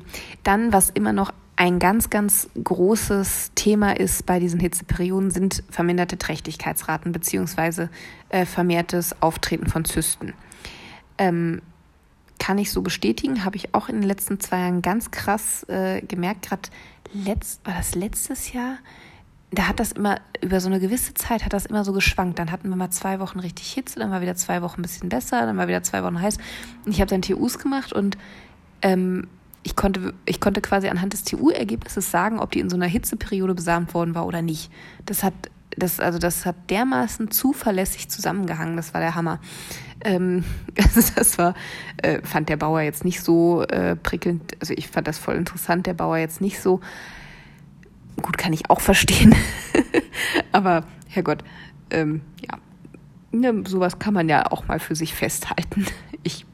[0.43, 6.19] dann, was immer noch ein ganz, ganz großes Thema ist bei diesen Hitzeperioden, sind verminderte
[6.19, 7.91] Trächtigkeitsraten beziehungsweise
[8.31, 10.33] äh, vermehrtes Auftreten von Zysten.
[11.19, 11.61] Ähm,
[12.39, 16.01] kann ich so bestätigen, habe ich auch in den letzten zwei Jahren ganz krass äh,
[16.01, 16.71] gemerkt, gerade
[17.13, 18.79] letzt, war das letztes Jahr?
[19.51, 22.39] Da hat das immer, über so eine gewisse Zeit hat das immer so geschwankt.
[22.39, 25.11] Dann hatten wir mal zwei Wochen richtig Hitze, dann war wieder zwei Wochen ein bisschen
[25.11, 26.39] besser, dann war wieder zwei Wochen heiß.
[26.87, 28.17] Und ich habe dann TUs gemacht und
[28.81, 29.29] ähm,
[29.63, 33.55] ich konnte, ich konnte quasi anhand des TU-Ergebnisses sagen, ob die in so einer Hitzeperiode
[33.55, 34.73] besamt worden war oder nicht.
[35.07, 35.35] Das hat,
[35.77, 39.39] das, also das hat dermaßen zuverlässig zusammengehangen, das war der Hammer.
[40.05, 40.45] Ähm,
[40.79, 41.55] also das war,
[41.99, 45.87] äh, fand der Bauer jetzt nicht so äh, prickelnd, also ich fand das voll interessant,
[45.87, 46.81] der Bauer jetzt nicht so.
[48.21, 49.35] Gut, kann ich auch verstehen.
[50.53, 51.43] Aber Herrgott,
[51.91, 52.59] ähm, ja,
[53.33, 55.87] ne, sowas kann man ja auch mal für sich festhalten.
[56.25, 56.47] Ich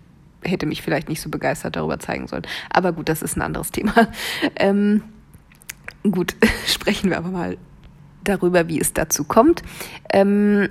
[0.42, 2.46] hätte mich vielleicht nicht so begeistert darüber zeigen sollen.
[2.70, 4.08] Aber gut, das ist ein anderes Thema.
[4.56, 5.02] Ähm,
[6.10, 7.58] gut, sprechen wir aber mal
[8.24, 9.62] darüber, wie es dazu kommt.
[10.10, 10.70] Ähm,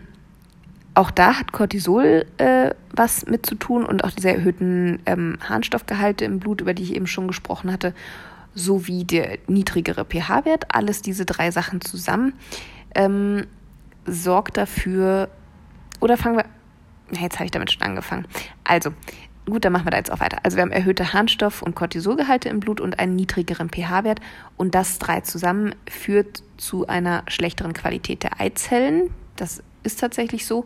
[0.98, 6.26] auch da hat Cortisol äh, was mit zu tun und auch diese erhöhten ähm, Harnstoffgehalte
[6.26, 7.94] im Blut, über die ich eben schon gesprochen hatte,
[8.56, 10.74] sowie der niedrigere pH-Wert.
[10.74, 12.34] Alles diese drei Sachen zusammen
[12.96, 13.46] ähm,
[14.06, 15.30] sorgt dafür,
[16.00, 16.46] oder fangen wir,
[17.22, 18.26] jetzt habe ich damit schon angefangen.
[18.64, 18.90] Also,
[19.46, 20.40] gut, dann machen wir da jetzt auch weiter.
[20.42, 24.20] Also wir haben erhöhte Harnstoff- und Cortisolgehalte im Blut und einen niedrigeren pH-Wert.
[24.58, 29.12] Und das drei zusammen führt zu einer schlechteren Qualität der Eizellen.
[29.36, 30.66] Das ist tatsächlich so.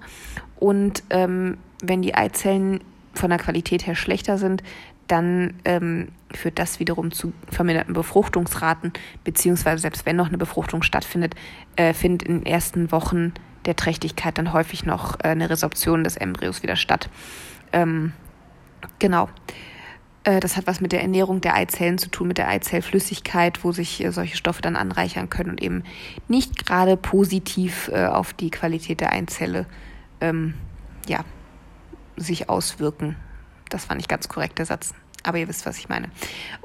[0.60, 2.82] Und ähm, wenn die Eizellen
[3.14, 4.64] von der Qualität her schlechter sind,
[5.08, 11.36] dann ähm, führt das wiederum zu verminderten Befruchtungsraten, beziehungsweise selbst wenn noch eine Befruchtung stattfindet,
[11.76, 13.34] äh, findet in den ersten Wochen
[13.66, 17.10] der Trächtigkeit dann häufig noch äh, eine Resorption des Embryos wieder statt.
[17.74, 18.14] Ähm,
[19.00, 19.30] Genau.
[20.24, 23.72] Äh, das hat was mit der Ernährung der Eizellen zu tun, mit der Eizellflüssigkeit, wo
[23.72, 25.84] sich äh, solche Stoffe dann anreichern können und eben
[26.28, 29.66] nicht gerade positiv äh, auf die Qualität der Eizelle
[30.20, 30.54] ähm,
[31.08, 31.24] ja,
[32.18, 33.16] sich auswirken.
[33.70, 34.94] Das war nicht ganz korrekt, der Satz.
[35.24, 36.10] Aber ihr wisst, was ich meine.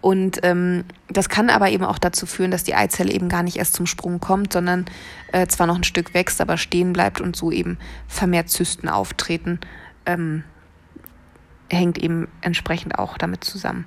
[0.01, 3.57] Und ähm, das kann aber eben auch dazu führen, dass die Eizelle eben gar nicht
[3.57, 4.87] erst zum Sprung kommt, sondern
[5.33, 7.77] äh, zwar noch ein Stück wächst, aber stehen bleibt und so eben
[8.09, 9.61] vermehrt Zysten auftreten.
[10.07, 10.42] Ähm,
[11.70, 13.87] hängt eben entsprechend auch damit zusammen.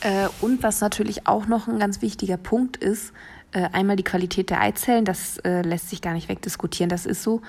[0.00, 3.12] Äh, und was natürlich auch noch ein ganz wichtiger Punkt ist,
[3.52, 7.22] äh, einmal die Qualität der Eizellen, das äh, lässt sich gar nicht wegdiskutieren, das ist
[7.22, 7.40] so.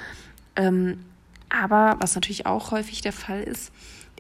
[0.55, 0.99] Ähm,
[1.49, 3.71] aber was natürlich auch häufig der Fall ist,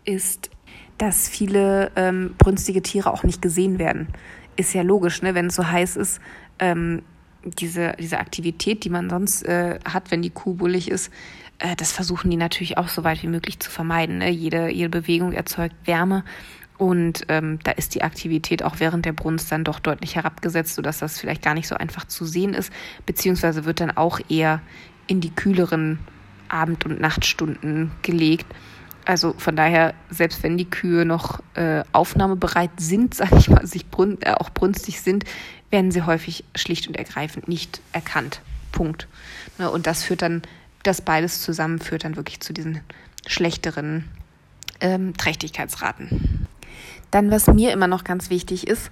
[0.03, 0.49] ist,
[0.97, 4.07] dass viele ähm, brünstige Tiere auch nicht gesehen werden.
[4.55, 5.35] Ist ja logisch, ne?
[5.35, 6.19] wenn es so heiß ist,
[6.59, 7.01] ähm,
[7.43, 11.11] diese, diese Aktivität, die man sonst äh, hat, wenn die Kuh bullig ist,
[11.59, 14.19] äh, das versuchen die natürlich auch so weit wie möglich zu vermeiden.
[14.19, 14.29] Ne?
[14.29, 16.23] Jede, jede Bewegung erzeugt Wärme
[16.77, 20.99] und ähm, da ist die Aktivität auch während der Brunst dann doch deutlich herabgesetzt, sodass
[20.99, 22.71] das vielleicht gar nicht so einfach zu sehen ist,
[23.05, 24.61] beziehungsweise wird dann auch eher
[25.07, 25.99] in die kühleren
[26.49, 28.45] Abend- und Nachtstunden gelegt.
[29.05, 33.87] Also von daher, selbst wenn die Kühe noch äh, aufnahmebereit sind, sage ich mal, sich
[33.87, 35.23] brun äh, auch brunstig sind,
[35.69, 38.41] werden sie häufig schlicht und ergreifend nicht erkannt.
[38.71, 39.07] Punkt.
[39.57, 40.41] Ne, und das führt dann
[40.87, 42.81] das beides zusammen führt dann wirklich zu diesen
[43.27, 44.05] schlechteren
[44.81, 46.47] ähm, Trächtigkeitsraten.
[47.11, 48.91] Dann, was mir immer noch ganz wichtig ist,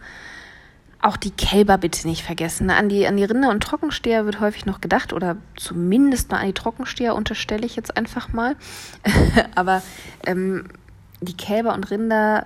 [1.01, 2.69] auch die Kälber bitte nicht vergessen.
[2.69, 6.47] An die, an die Rinder und Trockensteher wird häufig noch gedacht oder zumindest mal an
[6.47, 8.55] die Trockensteher unterstelle ich jetzt einfach mal.
[9.55, 9.83] Aber
[10.25, 10.69] ähm,
[11.19, 12.45] die Kälber und Rinder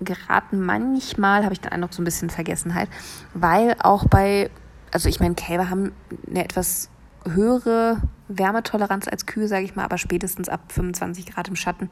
[0.00, 2.88] geraten manchmal, habe ich den Eindruck, so ein bisschen Vergessenheit,
[3.34, 4.50] weil auch bei,
[4.90, 5.92] also ich meine, Kälber haben
[6.26, 6.88] eine etwas
[7.24, 11.90] höhere Wärmetoleranz als Kühe, sage ich mal, aber spätestens ab 25 Grad im Schatten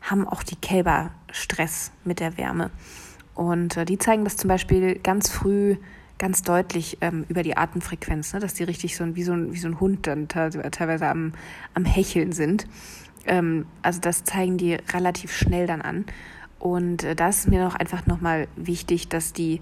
[0.00, 2.70] haben auch die Kälber Stress mit der Wärme.
[3.34, 5.76] Und äh, die zeigen das zum Beispiel ganz früh
[6.18, 8.40] ganz deutlich ähm, über die Atemfrequenz, ne?
[8.40, 11.32] dass die richtig so ein, wie, so ein, wie so ein Hund dann teilweise am,
[11.74, 12.66] am Hecheln sind.
[13.26, 16.04] Ähm, also das zeigen die relativ schnell dann an.
[16.58, 19.60] Und äh, da ist mir noch einfach nochmal wichtig, dass die,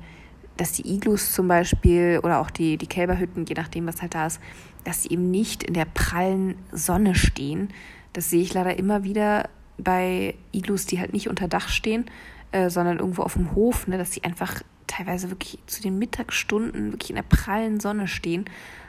[0.57, 4.27] dass die Iglus zum Beispiel oder auch die, die Kälberhütten, je nachdem, was halt da
[4.27, 4.41] ist,
[4.85, 7.69] dass sie eben nicht in der prallen Sonne stehen.
[8.13, 12.07] Das sehe ich leider immer wieder bei Iglus, die halt nicht unter Dach stehen,
[12.53, 16.93] äh, sondern irgendwo auf dem Hof, ne, dass die einfach teilweise wirklich zu den Mittagsstunden
[16.93, 18.45] wirklich in der prallen Sonne stehen.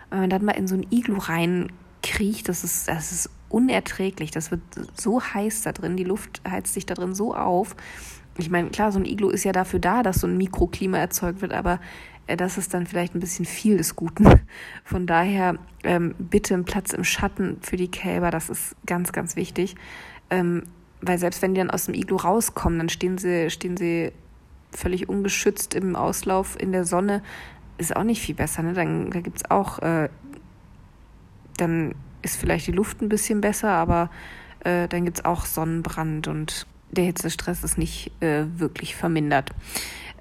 [0.09, 4.31] Wenn man dann mal in so ein Iglu reinkriecht, das ist, das ist unerträglich.
[4.31, 4.61] Das wird
[4.95, 7.75] so heiß da drin, die Luft heizt sich da drin so auf.
[8.37, 11.41] Ich meine, klar, so ein Iglu ist ja dafür da, dass so ein Mikroklima erzeugt
[11.41, 11.79] wird, aber
[12.27, 14.25] das ist dann vielleicht ein bisschen viel des Guten.
[14.83, 19.35] Von daher ähm, bitte einen Platz im Schatten für die Kälber, das ist ganz, ganz
[19.35, 19.75] wichtig.
[20.29, 20.63] Ähm,
[21.01, 24.13] weil selbst wenn die dann aus dem Iglu rauskommen, dann stehen sie, stehen sie
[24.71, 27.21] völlig ungeschützt im Auslauf in der Sonne.
[27.77, 28.73] Ist auch nicht viel besser, ne?
[28.73, 30.09] Dann da gibt es auch, äh,
[31.57, 34.09] dann ist vielleicht die Luft ein bisschen besser, aber
[34.61, 39.51] äh, dann gibt es auch Sonnenbrand und der Hitzestress ist nicht äh, wirklich vermindert.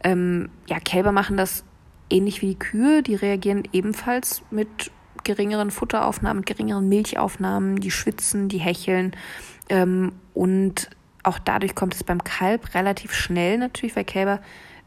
[0.02, 1.64] Ähm, ja, Kälber machen das
[2.12, 4.90] ähnlich wie die Kühe, die reagieren ebenfalls mit
[5.24, 9.12] geringeren Futteraufnahmen, mit geringeren Milchaufnahmen, die schwitzen, die hecheln
[9.68, 10.90] ähm, und
[11.22, 14.40] auch dadurch kommt es beim Kalb relativ schnell natürlich, weil Kälber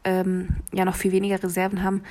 [0.04, 2.02] ähm, ja noch viel weniger Reserven haben.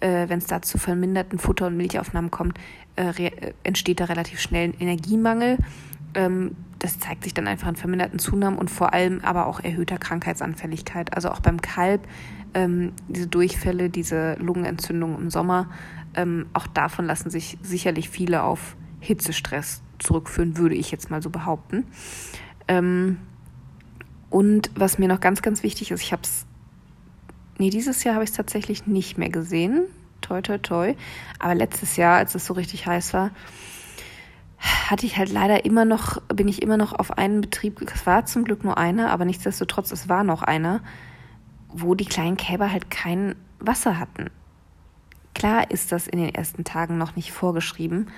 [0.00, 2.58] Äh, Wenn es da zu verminderten Futter- und Milchaufnahmen kommt,
[2.96, 5.58] äh, äh, entsteht da relativ schnell ein Energiemangel.
[6.14, 9.98] Ähm, das zeigt sich dann einfach in verminderten Zunahmen und vor allem aber auch erhöhter
[9.98, 11.14] Krankheitsanfälligkeit.
[11.14, 12.06] Also auch beim Kalb
[12.54, 15.70] ähm, diese Durchfälle, diese Lungenentzündung im Sommer,
[16.14, 21.30] ähm, auch davon lassen sich sicherlich viele auf Hitzestress zurückführen, würde ich jetzt mal so
[21.30, 21.84] behaupten.
[22.66, 23.18] Ähm,
[24.30, 26.46] und was mir noch ganz, ganz wichtig ist, ich habe es,
[27.58, 29.84] nee, dieses Jahr habe ich es tatsächlich nicht mehr gesehen.
[30.20, 30.94] Toi, toi, toi.
[31.38, 33.30] Aber letztes Jahr, als es so richtig heiß war,
[34.58, 38.26] hatte ich halt leider immer noch, bin ich immer noch auf einen Betrieb, es war
[38.26, 40.80] zum Glück nur einer, aber nichtsdestotrotz, es war noch einer,
[41.68, 44.30] wo die kleinen Kälber halt kein Wasser hatten.
[45.34, 48.08] Klar ist das in den ersten Tagen noch nicht vorgeschrieben,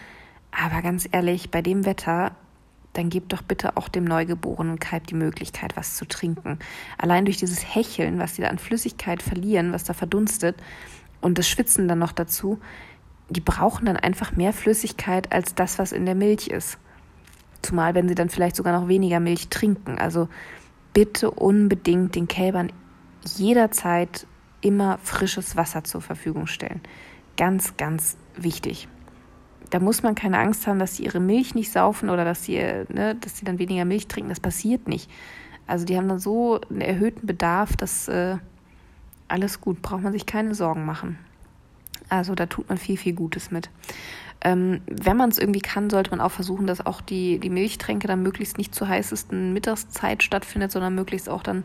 [0.53, 2.33] aber ganz ehrlich, bei dem Wetter,
[2.93, 6.59] dann gebt doch bitte auch dem neugeborenen Kalb die Möglichkeit, was zu trinken.
[6.99, 10.57] Allein durch dieses Hecheln, was sie da an Flüssigkeit verlieren, was da verdunstet
[11.21, 12.59] und das Schwitzen dann noch dazu,
[13.29, 16.79] die brauchen dann einfach mehr Flüssigkeit als das, was in der Milch ist.
[17.63, 19.99] Zumal, wenn sie dann vielleicht sogar noch weniger Milch trinken.
[19.99, 20.29] Also
[20.93, 22.73] bitte unbedingt den Kälbern
[23.25, 24.27] jederzeit
[24.61, 26.81] immer frisches Wasser zur Verfügung stellen.
[27.37, 28.89] Ganz, ganz wichtig
[29.71, 32.57] da muss man keine Angst haben, dass sie ihre Milch nicht saufen oder dass sie,
[32.57, 34.29] ne, dass sie dann weniger Milch trinken.
[34.29, 35.09] Das passiert nicht.
[35.67, 38.37] Also die haben dann so einen erhöhten Bedarf, dass äh,
[39.29, 41.19] alles gut, braucht man sich keine Sorgen machen.
[42.09, 43.71] Also da tut man viel, viel Gutes mit.
[44.43, 48.09] Ähm, wenn man es irgendwie kann, sollte man auch versuchen, dass auch die, die Milchtränke
[48.09, 51.65] dann möglichst nicht zur heißesten Mittagszeit stattfindet, sondern möglichst auch dann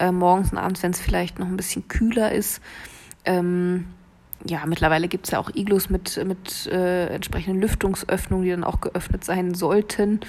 [0.00, 2.60] äh, morgens und abends, wenn es vielleicht noch ein bisschen kühler ist.
[3.24, 3.86] Ähm,
[4.44, 8.80] ja, mittlerweile gibt es ja auch Iglus mit, mit äh, entsprechenden Lüftungsöffnungen, die dann auch
[8.80, 10.20] geöffnet sein sollten.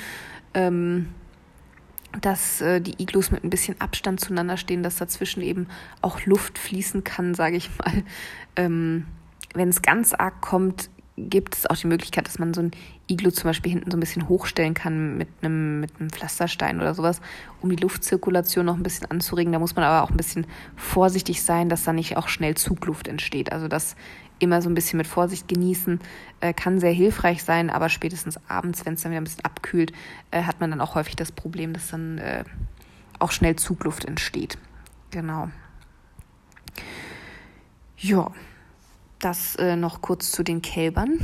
[0.54, 1.08] Ähm,
[2.22, 5.68] dass äh, die Iglus mit ein bisschen Abstand zueinander stehen, dass dazwischen eben
[6.02, 8.04] auch Luft fließen kann, sage ich mal.
[8.56, 9.06] Ähm,
[9.54, 12.72] Wenn es ganz arg kommt, gibt es auch die Möglichkeit, dass man so ein
[13.08, 16.94] Iglu zum Beispiel hinten so ein bisschen hochstellen kann mit einem, mit einem Pflasterstein oder
[16.94, 17.22] sowas,
[17.62, 19.52] um die Luftzirkulation noch ein bisschen anzuregen.
[19.52, 23.08] Da muss man aber auch ein bisschen vorsichtig sein, dass da nicht auch schnell Zugluft
[23.08, 23.52] entsteht.
[23.52, 23.96] Also das
[24.40, 26.00] immer so ein bisschen mit Vorsicht genießen
[26.42, 29.94] äh, kann sehr hilfreich sein, aber spätestens abends, wenn es dann wieder ein bisschen abkühlt,
[30.30, 32.44] äh, hat man dann auch häufig das Problem, dass dann äh,
[33.18, 34.60] auch schnell Zugluft entsteht.
[35.10, 35.50] Genau.
[37.98, 38.32] Ja,
[39.20, 41.20] das äh, noch kurz zu den Kälbern.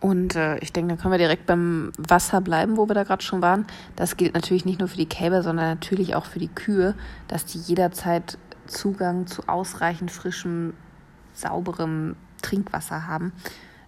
[0.00, 3.22] Und äh, ich denke, dann können wir direkt beim Wasser bleiben, wo wir da gerade
[3.22, 3.66] schon waren.
[3.94, 6.96] Das gilt natürlich nicht nur für die Kälber, sondern natürlich auch für die Kühe,
[7.28, 10.74] dass die jederzeit Zugang zu ausreichend frischem,
[11.34, 13.32] sauberem Trinkwasser haben,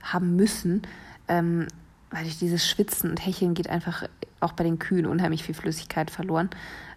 [0.03, 0.83] haben müssen.
[1.27, 1.67] Ähm,
[2.11, 4.05] weil durch dieses Schwitzen und Hecheln geht einfach
[4.39, 6.49] auch bei den Kühen unheimlich viel Flüssigkeit verloren.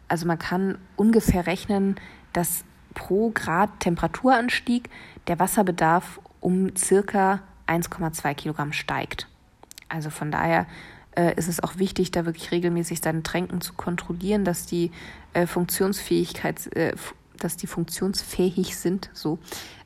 [0.08, 1.96] Also man kann ungefähr rechnen,
[2.34, 2.64] dass
[2.98, 4.90] pro Grad Temperaturanstieg
[5.28, 9.28] der Wasserbedarf um circa 1,2 Kilogramm steigt.
[9.88, 10.66] Also von daher
[11.16, 14.92] äh, ist es auch wichtig, da wirklich regelmäßig seine Tränken zu kontrollieren, dass die
[15.34, 16.96] äh, Funktionsfähigkeit, äh,
[17.38, 19.38] dass die funktionsfähig sind, so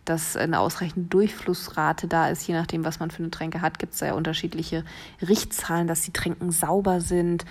[0.05, 3.93] dass eine ausreichende Durchflussrate da ist, je nachdem, was man für eine Tränke hat, gibt
[3.93, 4.85] es ja unterschiedliche
[5.21, 7.45] Richtzahlen, dass die Tränken sauber sind.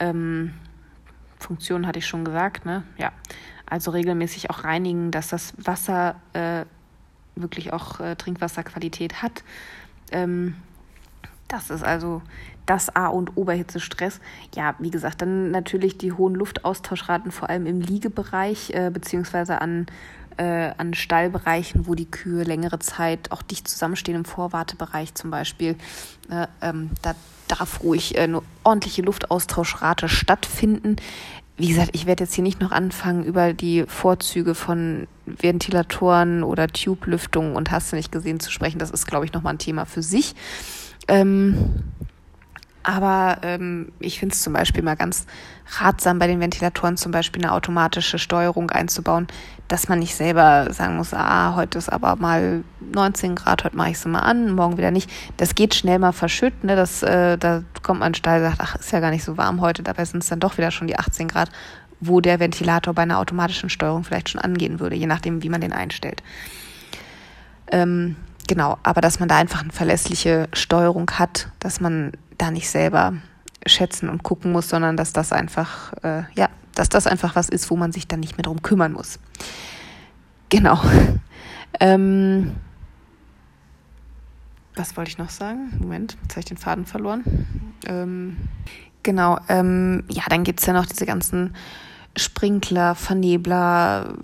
[0.00, 0.54] Ähm,
[1.42, 2.82] Funktion hatte ich schon gesagt, ne?
[2.96, 3.12] Ja.
[3.66, 6.64] Also regelmäßig auch reinigen, dass das Wasser äh,
[7.36, 9.42] wirklich auch äh, Trinkwasserqualität hat.
[10.10, 10.56] Ähm,
[11.48, 12.22] das ist also
[12.66, 14.20] das A und O bei Hitzestress.
[14.54, 19.86] Ja, wie gesagt, dann natürlich die hohen Luftaustauschraten, vor allem im Liegebereich, äh, beziehungsweise an,
[20.36, 25.76] äh, an Stallbereichen, wo die Kühe längere Zeit auch dicht zusammenstehen, im Vorwartebereich zum Beispiel.
[26.30, 27.14] Äh, ähm, da
[27.58, 30.96] darf ruhig äh, eine ordentliche Luftaustauschrate stattfinden.
[31.56, 36.66] Wie gesagt, ich werde jetzt hier nicht noch anfangen, über die Vorzüge von Ventilatoren oder
[36.66, 38.78] Tube-Lüftung und hast du nicht gesehen zu sprechen.
[38.78, 40.34] Das ist, glaube ich, nochmal ein Thema für sich.
[41.08, 41.84] Ähm,
[42.82, 45.26] aber ähm, ich finde es zum Beispiel mal ganz
[45.80, 49.26] ratsam, bei den Ventilatoren zum Beispiel eine automatische Steuerung einzubauen,
[49.68, 53.90] dass man nicht selber sagen muss, ah, heute ist aber mal 19 Grad, heute mache
[53.90, 55.10] ich es mal an, morgen wieder nicht.
[55.36, 56.76] Das geht schnell mal verschütt, ne?
[56.76, 59.60] Das, äh, da kommt man Stall und sagt, ach, ist ja gar nicht so warm
[59.60, 61.50] heute, dabei sind es dann doch wieder schon die 18 Grad,
[62.00, 65.60] wo der Ventilator bei einer automatischen Steuerung vielleicht schon angehen würde, je nachdem, wie man
[65.60, 66.22] den einstellt.
[67.70, 68.16] Ähm,
[68.48, 73.14] genau, aber dass man da einfach eine verlässliche Steuerung hat, dass man da nicht selber
[73.66, 77.70] schätzen und gucken muss, sondern dass das einfach, äh, ja, dass das einfach was ist,
[77.70, 79.20] wo man sich dann nicht mehr drum kümmern muss.
[80.48, 80.80] Genau.
[81.80, 82.52] ähm,
[84.74, 85.72] was wollte ich noch sagen?
[85.78, 87.22] Moment, jetzt habe ich den Faden verloren.
[87.86, 88.36] Ähm,
[89.02, 91.54] genau, ähm, ja, dann gibt es ja noch diese ganzen
[92.16, 94.14] Sprinkler, Vernebler,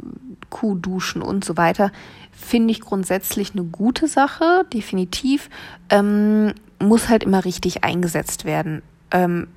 [0.51, 1.93] Kuhduschen und so weiter.
[2.41, 5.51] Finde ich grundsätzlich eine gute Sache, definitiv.
[5.91, 9.49] Ähm, muss halt immer richtig eingesetzt werden, ähm,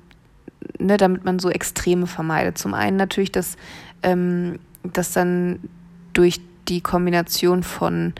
[0.78, 2.58] ne, damit man so Extreme vermeidet.
[2.58, 3.56] Zum einen natürlich, dass,
[4.02, 5.60] ähm, dass dann
[6.12, 8.14] durch die Kombination von,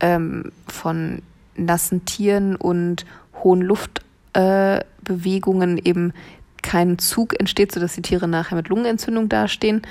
[0.00, 1.20] ähm, von
[1.54, 3.04] nassen Tieren und
[3.44, 6.14] hohen Luftbewegungen äh, eben
[6.62, 9.82] kein Zug entsteht, sodass die Tiere nachher mit Lungenentzündung dastehen.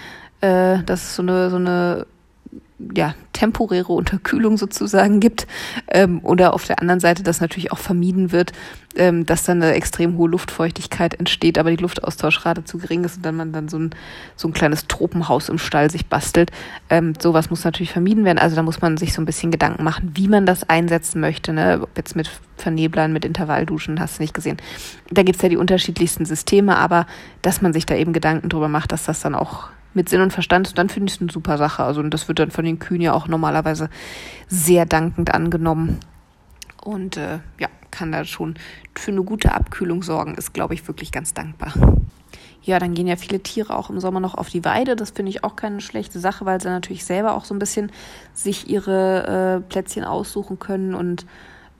[0.42, 2.08] Äh, das ist so eine, so eine
[2.94, 5.48] ja, temporäre Unterkühlung sozusagen gibt
[5.88, 8.52] ähm, oder auf der anderen Seite, dass natürlich auch vermieden wird,
[8.98, 13.26] ähm, dass dann eine extrem hohe Luftfeuchtigkeit entsteht, aber die Luftaustauschrate zu gering ist und
[13.26, 13.92] dann man dann so ein,
[14.36, 16.52] so ein kleines Tropenhaus im Stall sich bastelt.
[16.90, 18.40] Ähm, sowas muss natürlich vermieden werden.
[18.40, 21.54] Also da muss man sich so ein bisschen Gedanken machen, wie man das einsetzen möchte.
[21.54, 21.80] Ne?
[21.82, 24.58] Ob jetzt mit Verneblern, mit Intervallduschen, hast du nicht gesehen.
[25.12, 27.06] Da gibt's ja die unterschiedlichsten Systeme, aber
[27.42, 30.34] dass man sich da eben Gedanken drüber macht, dass das dann auch mit Sinn und
[30.34, 31.84] Verstand, dann finde ich es eine super Sache.
[31.84, 33.90] Also und das wird dann von den Kühen ja auch normalerweise
[34.48, 36.00] sehr dankend angenommen.
[36.84, 38.56] Und äh, ja, kann da schon
[38.94, 41.74] für eine gute Abkühlung sorgen, ist, glaube ich, wirklich ganz dankbar.
[42.62, 44.96] Ja, dann gehen ja viele Tiere auch im Sommer noch auf die Weide.
[44.96, 47.92] Das finde ich auch keine schlechte Sache, weil sie natürlich selber auch so ein bisschen
[48.34, 51.28] sich ihre äh, Plätzchen aussuchen können und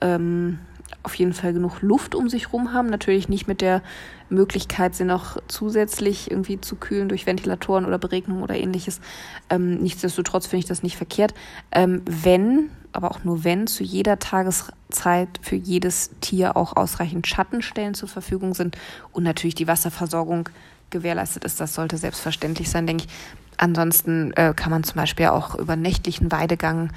[0.00, 0.60] ähm,
[1.06, 2.90] auf jeden Fall genug Luft um sich rum haben.
[2.90, 3.80] Natürlich nicht mit der
[4.28, 9.00] Möglichkeit, sie noch zusätzlich irgendwie zu kühlen durch Ventilatoren oder Beregnung oder ähnliches.
[9.48, 11.32] Ähm, nichtsdestotrotz finde ich das nicht verkehrt.
[11.70, 17.94] Ähm, wenn, aber auch nur wenn, zu jeder Tageszeit für jedes Tier auch ausreichend Schattenstellen
[17.94, 18.76] zur Verfügung sind
[19.12, 20.48] und natürlich die Wasserversorgung
[20.90, 23.12] gewährleistet ist, das sollte selbstverständlich sein, denke ich.
[23.58, 26.90] Ansonsten äh, kann man zum Beispiel auch über nächtlichen Weidegang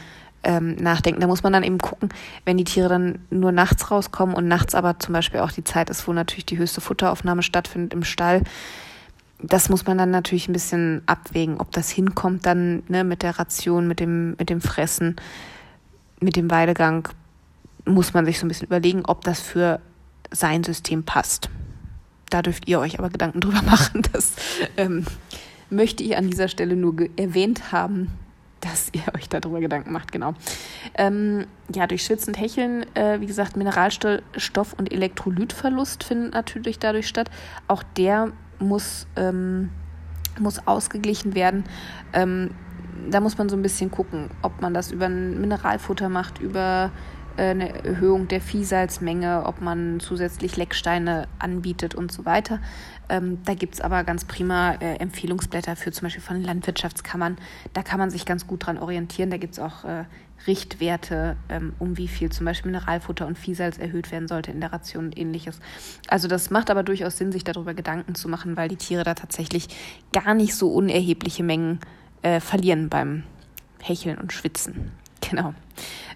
[0.43, 1.21] ähm, nachdenken.
[1.21, 2.09] Da muss man dann eben gucken,
[2.45, 5.89] wenn die Tiere dann nur nachts rauskommen und nachts aber zum Beispiel auch die Zeit
[5.89, 8.43] ist, wo natürlich die höchste Futteraufnahme stattfindet im Stall.
[9.41, 13.39] Das muss man dann natürlich ein bisschen abwägen, ob das hinkommt dann ne, mit der
[13.39, 15.15] Ration, mit dem, mit dem Fressen,
[16.19, 17.07] mit dem Weidegang.
[17.85, 19.79] Muss man sich so ein bisschen überlegen, ob das für
[20.31, 21.49] sein System passt.
[22.29, 24.03] Da dürft ihr euch aber Gedanken drüber machen.
[24.11, 24.33] Das
[24.77, 25.05] ähm,
[25.69, 28.09] möchte ich an dieser Stelle nur erwähnt haben
[28.61, 30.33] dass ihr euch darüber Gedanken macht, genau.
[30.95, 37.07] Ähm, ja, durch Schwitzen und Hecheln, äh, wie gesagt, Mineralstoff- und Elektrolytverlust findet natürlich dadurch
[37.07, 37.29] statt.
[37.67, 39.69] Auch der muss, ähm,
[40.39, 41.63] muss ausgeglichen werden.
[42.13, 42.51] Ähm,
[43.09, 46.91] da muss man so ein bisschen gucken, ob man das über ein Mineralfutter macht, über
[47.37, 52.59] äh, eine Erhöhung der Viehsalzmenge, ob man zusätzlich Lecksteine anbietet und so weiter.
[53.09, 57.37] Ähm, da gibt es aber ganz prima äh, Empfehlungsblätter für zum Beispiel von Landwirtschaftskammern.
[57.73, 59.31] Da kann man sich ganz gut dran orientieren.
[59.31, 60.05] Da gibt es auch äh,
[60.47, 64.71] Richtwerte, ähm, um wie viel zum Beispiel Mineralfutter und Viehsalz erhöht werden sollte in der
[64.71, 65.59] Ration und ähnliches.
[66.07, 69.15] Also das macht aber durchaus Sinn, sich darüber Gedanken zu machen, weil die Tiere da
[69.15, 69.67] tatsächlich
[70.13, 71.79] gar nicht so unerhebliche Mengen
[72.21, 73.23] äh, verlieren beim
[73.81, 74.91] Hecheln und Schwitzen.
[75.29, 75.53] Genau.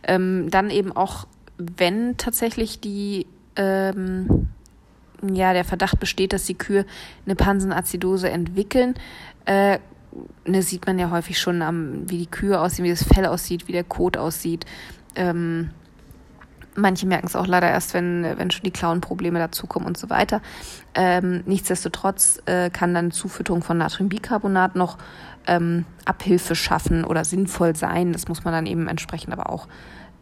[0.03, 1.27] Ähm, dann eben auch,
[1.57, 3.27] wenn tatsächlich die
[3.57, 4.47] ähm,
[5.32, 6.86] ja, der Verdacht besteht, dass die Kühe
[7.26, 8.95] eine Pansenazidose entwickeln,
[9.45, 9.80] äh,
[10.45, 13.67] ne, sieht man ja häufig schon, am, wie die Kühe aussehen, wie das Fell aussieht,
[13.67, 14.65] wie der Kot aussieht.
[15.15, 15.69] Ähm,
[16.76, 20.41] manche merken es auch leider erst, wenn, wenn schon die Klauenprobleme dazukommen und so weiter.
[20.95, 24.97] Ähm, nichtsdestotrotz äh, kann dann Zufütterung von Natriumbicarbonat noch
[25.47, 28.13] ähm, Abhilfe schaffen oder sinnvoll sein.
[28.13, 29.67] Das muss man dann eben entsprechend aber auch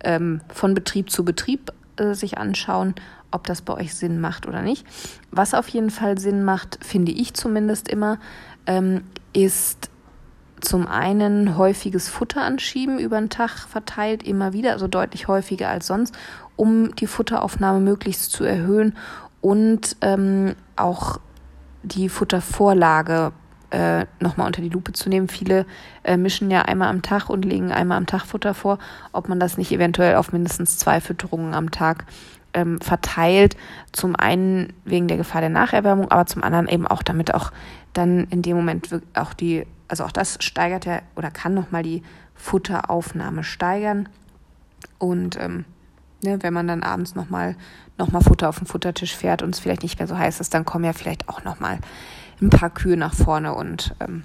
[0.03, 2.95] ähm, von Betrieb zu Betrieb äh, sich anschauen,
[3.31, 4.85] ob das bei euch Sinn macht oder nicht.
[5.31, 8.19] Was auf jeden Fall Sinn macht, finde ich zumindest immer,
[8.67, 9.03] ähm,
[9.33, 9.89] ist
[10.61, 15.87] zum einen häufiges Futter anschieben über den Tag verteilt, immer wieder, also deutlich häufiger als
[15.87, 16.15] sonst,
[16.55, 18.95] um die Futteraufnahme möglichst zu erhöhen
[19.41, 21.19] und ähm, auch
[21.83, 23.31] die Futtervorlage
[23.71, 25.27] äh, nochmal unter die Lupe zu nehmen.
[25.27, 25.65] Viele
[26.03, 28.77] äh, mischen ja einmal am Tag und legen einmal am Tag Futter vor,
[29.11, 32.05] ob man das nicht eventuell auf mindestens zwei Fütterungen am Tag
[32.53, 33.55] ähm, verteilt.
[33.91, 37.51] Zum einen wegen der Gefahr der Nacherwärmung, aber zum anderen eben auch, damit auch
[37.93, 42.03] dann in dem Moment auch die, also auch das steigert ja oder kann nochmal die
[42.35, 44.09] Futteraufnahme steigern.
[44.97, 45.65] Und ähm,
[46.23, 47.55] ne, wenn man dann abends nochmal
[47.97, 50.53] noch mal Futter auf den Futtertisch fährt und es vielleicht nicht mehr so heiß ist,
[50.53, 51.79] dann kommen ja vielleicht auch nochmal
[52.41, 54.23] ein paar Kühe nach vorne und ähm,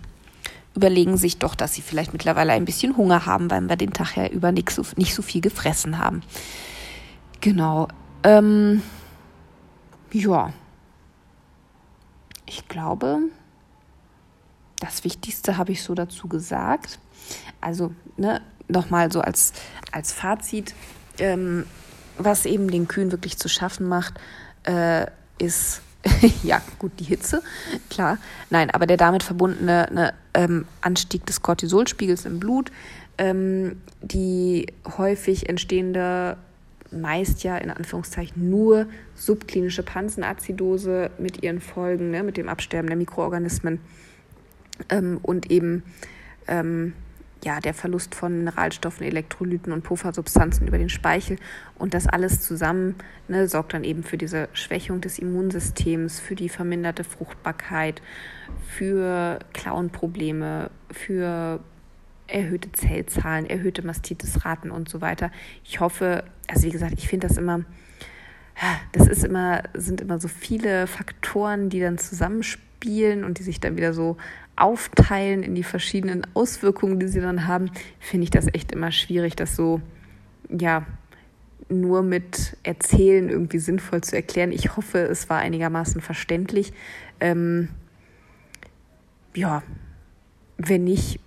[0.75, 4.17] überlegen sich doch, dass sie vielleicht mittlerweile ein bisschen Hunger haben, weil wir den Tag
[4.17, 6.23] ja über nicht so, nicht so viel gefressen haben.
[7.41, 7.89] Genau.
[8.27, 8.83] Ähm,
[10.13, 10.53] ja.
[12.45, 13.19] Ich glaube,
[14.81, 16.99] das Wichtigste habe ich so dazu gesagt.
[17.61, 19.53] Also, ne, nochmal so als,
[19.93, 20.75] als Fazit,
[21.19, 21.67] ähm,
[22.19, 24.15] was eben den Kühen wirklich zu schaffen macht,
[24.65, 25.07] äh,
[25.39, 25.83] ist
[26.43, 27.43] ja, gut, die Hitze,
[27.91, 28.19] klar.
[28.51, 32.73] Nein, aber der damit verbundene ne, ähm, Anstieg des Cortisolspiegels im Blut,
[33.19, 34.67] ähm, die
[34.99, 36.37] häufig entstehende,
[36.91, 42.97] meist ja in Anführungszeichen nur subklinische Pansenazidose mit ihren Folgen, ne, mit dem Absterben der
[42.97, 43.81] Mikroorganismen
[44.91, 45.83] ähm, und eben
[46.49, 46.93] ähm,
[47.45, 51.39] ja, der Verlust von Mineralstoffen, Elektrolyten und Puffersubstanzen über den Speichel.
[51.79, 52.97] Und das alles zusammen
[53.29, 58.03] ne, sorgt dann eben für diese Schwächung des Immunsystems, für die verminderte Fruchtbarkeit,
[58.67, 61.61] für Klauenprobleme, für
[62.29, 65.31] erhöhte Zellzahlen, erhöhte Mastitisraten und so weiter.
[65.65, 67.65] Ich hoffe, also wie gesagt, ich finde das immer,
[68.93, 73.77] das ist immer, sind immer so viele Faktoren, die dann zusammenspielen und die sich dann
[73.77, 74.17] wieder so
[74.57, 77.71] aufteilen in die verschiedenen Auswirkungen, die sie dann haben,
[78.01, 79.81] finde ich das echt immer schwierig, das so,
[80.49, 80.87] ja,
[81.69, 84.53] nur mit Erzählen irgendwie sinnvoll zu erklären.
[84.53, 86.73] Ich hoffe, es war einigermaßen verständlich.
[87.21, 87.69] Ähm,
[89.35, 89.63] ja,
[90.59, 91.21] wenn nicht,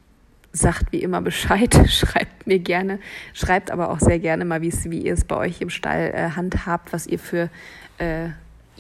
[0.52, 3.00] sagt wie immer Bescheid, schreibt mir gerne,
[3.34, 6.94] schreibt aber auch sehr gerne mal, wie ihr es bei euch im Stall äh, handhabt,
[6.94, 7.50] was ihr für
[7.98, 8.30] äh,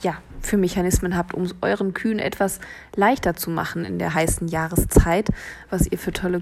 [0.01, 2.59] ja, für Mechanismen habt, um es euren Kühen etwas
[2.95, 5.29] leichter zu machen in der heißen Jahreszeit,
[5.69, 6.41] was ihr für tolle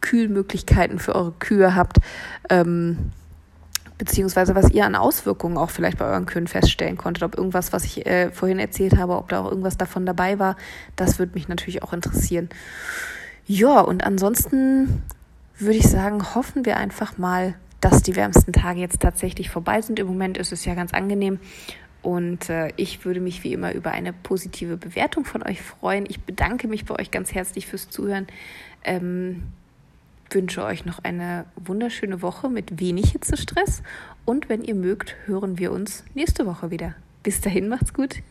[0.00, 1.98] Kühlmöglichkeiten für eure Kühe habt,
[2.48, 3.12] ähm,
[3.98, 7.84] beziehungsweise was ihr an Auswirkungen auch vielleicht bei euren Kühen feststellen konntet, ob irgendwas, was
[7.84, 10.56] ich äh, vorhin erzählt habe, ob da auch irgendwas davon dabei war,
[10.96, 12.48] das würde mich natürlich auch interessieren.
[13.46, 15.02] Ja, und ansonsten
[15.58, 19.98] würde ich sagen, hoffen wir einfach mal, dass die wärmsten Tage jetzt tatsächlich vorbei sind.
[19.98, 21.38] Im Moment ist es ja ganz angenehm
[22.02, 26.06] und äh, ich würde mich wie immer über eine positive Bewertung von euch freuen.
[26.08, 28.26] Ich bedanke mich bei euch ganz herzlich fürs Zuhören.
[28.84, 29.42] Ähm,
[30.30, 33.82] wünsche euch noch eine wunderschöne Woche mit wenig Hitzestress.
[34.24, 36.94] Und wenn ihr mögt, hören wir uns nächste Woche wieder.
[37.22, 38.22] Bis dahin, macht's gut.